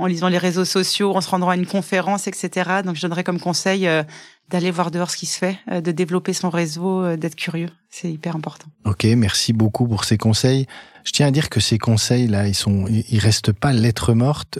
[0.00, 2.80] en lisant les réseaux sociaux, en se rendant à une conférence, etc.
[2.84, 4.02] Donc je donnerais comme conseil euh,
[4.48, 7.68] d'aller voir dehors ce qui se fait, euh, de développer son réseau, euh, d'être curieux.
[7.90, 8.66] C'est hyper important.
[8.86, 10.66] Ok, merci beaucoup pour ces conseils.
[11.04, 14.58] Je tiens à dire que ces conseils-là, ils sont, ils restent pas lettres mortes.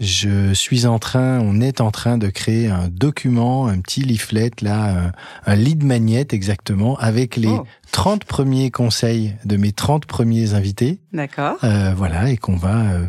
[0.00, 4.02] Euh, je suis en train, on est en train de créer un document, un petit
[4.02, 5.12] leaflet là,
[5.46, 7.64] un, un lead magnet exactement, avec les Oh.
[7.92, 10.98] 30 premiers conseils de mes 30 premiers invités.
[11.12, 11.56] D'accord.
[11.64, 13.06] Euh, voilà, et qu'on va euh,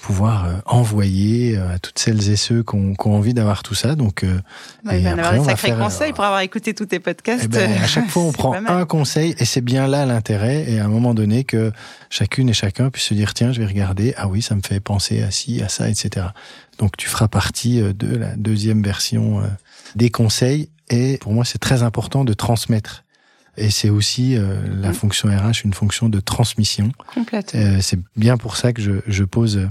[0.00, 3.62] pouvoir euh, envoyer euh, à toutes celles et ceux qui ont, qui ont envie d'avoir
[3.62, 3.96] tout ça.
[3.96, 4.40] Donc, euh,
[4.84, 6.40] Bah, Et il va y en après, avoir on un va faire, conseil pour avoir
[6.40, 7.44] écouté tous tes podcasts.
[7.44, 10.64] eh ben, à chaque fois, on prend un conseil et c'est bien là l'intérêt.
[10.70, 11.72] Et à un moment donné, que
[12.08, 14.14] chacune et chacun puisse se dire tiens, je vais regarder.
[14.16, 16.28] Ah oui, ça me fait penser à ci, à ça, etc.
[16.78, 19.42] Donc, tu feras partie euh, de la deuxième version
[19.96, 20.70] des conseils.
[20.88, 23.04] Et pour moi, c'est très important de transmettre.
[23.56, 26.92] Et c'est aussi euh, la fonction RH, une fonction de transmission.
[27.14, 27.60] Complètement.
[27.60, 29.68] Euh, c'est bien pour ça que je, je pose euh,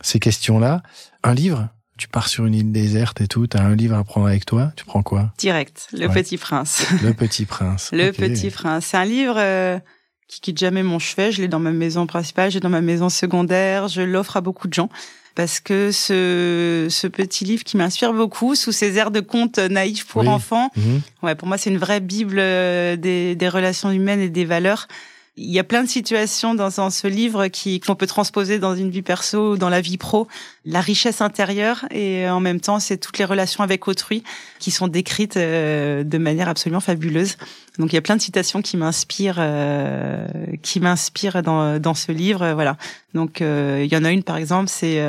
[0.00, 0.82] ces questions-là.
[1.22, 1.68] Un livre,
[1.98, 4.46] tu pars sur une île déserte et tout, tu as un livre à prendre avec
[4.46, 5.32] toi, tu prends quoi?
[5.38, 5.88] Direct.
[5.92, 6.14] Le Ouais.
[6.14, 6.86] Petit Prince.
[7.02, 7.90] Le Petit Prince.
[7.92, 8.12] Le.
[8.12, 8.86] Petit Prince.
[8.86, 9.78] C'est un livre euh,
[10.28, 11.32] qui quitte jamais mon chevet.
[11.32, 13.88] Je l'ai dans ma maison principale, j'ai dans ma maison secondaire.
[13.88, 14.88] Je l'offre à beaucoup de gens
[15.38, 20.04] parce que ce, ce petit livre qui m'inspire beaucoup, sous ses airs de conte naïfs
[20.04, 20.28] pour Oui.
[20.28, 21.00] enfants, Mhm.
[21.22, 24.88] ouais, pour moi c'est une vraie bible euh, des, des relations humaines et des valeurs.
[25.40, 28.90] Il y a plein de situations dans, ce livre qui qu'on peut transposer dans une
[28.90, 30.26] vie perso ou dans la vie pro.
[30.64, 34.24] La richesse intérieure et euh, en même temps, c'est toutes les relations avec autrui
[34.58, 37.36] qui sont décrites euh, de manière absolument fabuleuse.
[37.78, 40.26] Donc il y a plein de citations qui m'inspirent, euh,
[40.62, 42.52] qui m'inspirent dans, dans ce livre.
[42.54, 42.76] Voilà.
[43.14, 45.00] Donc euh, il y en a une par exemple, c'est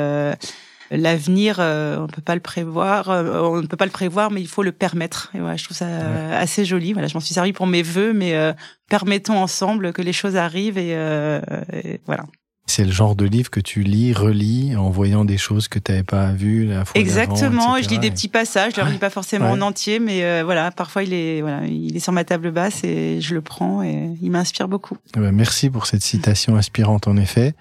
[0.90, 1.56] l'avenir.
[1.58, 4.48] euh, on peut pas le prévoir, euh, on ne peut pas le prévoir, mais il
[4.48, 5.30] faut le permettre.
[5.34, 6.92] Et voilà, je trouve ça euh, assez joli.
[6.92, 8.52] Voilà, je m'en suis servi pour mes vœux, mais euh,
[8.88, 11.40] permettons ensemble que les choses arrivent et, euh,
[11.72, 12.24] et voilà.
[12.66, 15.90] C'est le genre de livre que tu lis, relis, en voyant des choses que tu
[15.90, 17.76] n'avais pas vues la fois Exactement.
[17.82, 18.74] Je lis des petits passages.
[18.76, 18.92] Je le Ouais.
[18.92, 19.58] lis pas forcément Ouais.
[19.58, 22.84] en entier, mais euh, voilà, parfois il est voilà, il est sur ma table basse
[22.84, 24.96] et je le prends et il m'inspire beaucoup.
[25.16, 27.54] Eh ben, merci pour cette citation inspirante, en effet.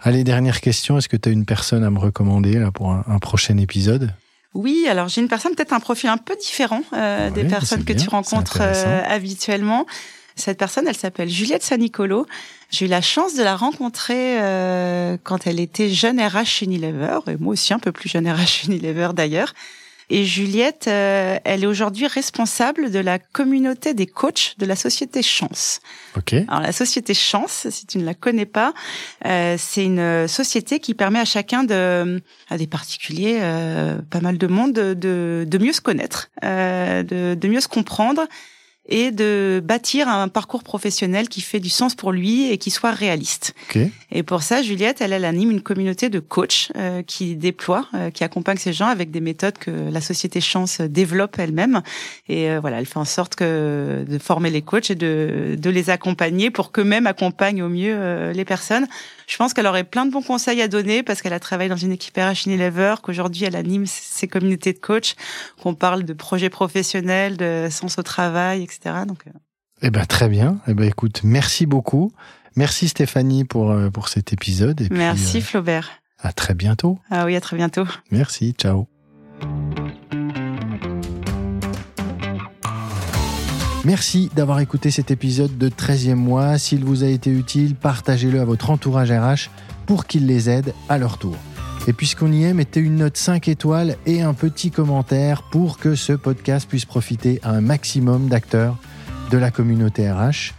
[0.00, 0.98] Allez, dernière question.
[0.98, 4.12] Est-ce que tu as une personne à me recommander là, pour un, un prochain épisode?
[4.56, 7.80] Oui, alors j'ai une personne peut-être un profil un peu différent euh, Ouais, des personnes
[7.80, 9.86] c'est que bien, tu rencontres euh, habituellement.
[10.34, 12.26] Cette personne, elle s'appelle Juliette Sanicolo.
[12.70, 17.18] J'ai eu la chance de la rencontrer euh, quand elle était jeune RH chez Unilever,
[17.26, 19.52] et moi aussi un peu plus jeune RH chez Unilever d'ailleurs.
[20.08, 25.22] Et Juliette, euh, elle est aujourd'hui responsable de la communauté des coachs de la société
[25.22, 25.80] Chance.
[26.16, 26.34] Ok.
[26.46, 28.72] Alors la société Chance, si tu ne la connais pas,
[29.24, 34.38] euh, c'est une société qui permet à chacun de, à des particuliers, euh, pas mal
[34.38, 38.26] de monde, de, de, de mieux se connaître, euh, de, de mieux se comprendre
[38.88, 42.92] et de bâtir un parcours professionnel qui fait du sens pour lui et qui soit
[42.92, 43.54] réaliste.
[43.68, 43.82] Ok.
[44.12, 48.10] Et pour ça, Juliette, elle, elle anime une communauté de coachs euh, qui déploie, euh,
[48.10, 51.82] qui accompagne ces gens avec des méthodes que la société Chance développe elle-même.
[52.28, 55.70] Et euh, voilà, elle fait en sorte que de former les coachs et de, de
[55.70, 58.86] les accompagner pour qu'eux-mêmes accompagnent au mieux les personnes.
[59.26, 61.76] Je pense qu'elle aurait plein de bons conseils à donner parce qu'elle a travaillé dans
[61.76, 65.16] une équipe RH Unilever, qu'aujourd'hui elle anime ces communautés de coachs,
[65.60, 68.94] qu'on parle de projets professionnels, de sens au travail, etc.
[69.06, 69.24] Donc,
[69.82, 70.58] eh ben très bien.
[70.66, 72.12] Eh ben écoute, merci beaucoup.
[72.56, 74.80] Merci Stéphanie pour, euh, pour cet épisode.
[74.80, 75.90] Et Merci puis, Flaubert.
[76.18, 76.98] À très bientôt.
[77.10, 77.84] Ah oui, à très bientôt.
[78.10, 78.88] Merci, ciao.
[83.84, 86.58] Merci d'avoir écouté cet épisode de 13e mois.
[86.58, 89.50] S'il vous a été utile, partagez-le à votre entourage RH
[89.86, 91.36] pour qu'il les aide à leur tour.
[91.86, 95.94] Et puisqu'on y est, mettez une note 5 étoiles et un petit commentaire pour que
[95.94, 98.76] ce podcast puisse profiter à un maximum d'acteurs
[99.30, 100.54] de la communauté RH.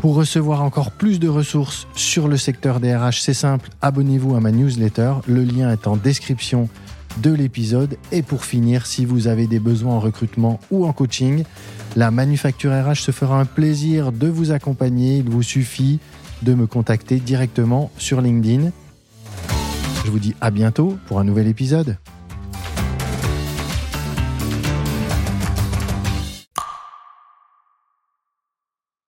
[0.00, 4.40] Pour recevoir encore plus de ressources sur le secteur des RH, c'est simple, abonnez-vous à
[4.40, 5.14] ma newsletter.
[5.26, 6.68] Le lien est en description
[7.18, 7.96] de l'épisode.
[8.12, 11.44] Et pour finir, si vous avez des besoins en recrutement ou en coaching,
[11.96, 15.18] la Manufacture RH se fera un plaisir de vous accompagner.
[15.18, 15.98] Il vous suffit
[16.42, 18.70] de me contacter directement sur LinkedIn.
[20.04, 21.96] Je vous dis à bientôt pour un nouvel épisode.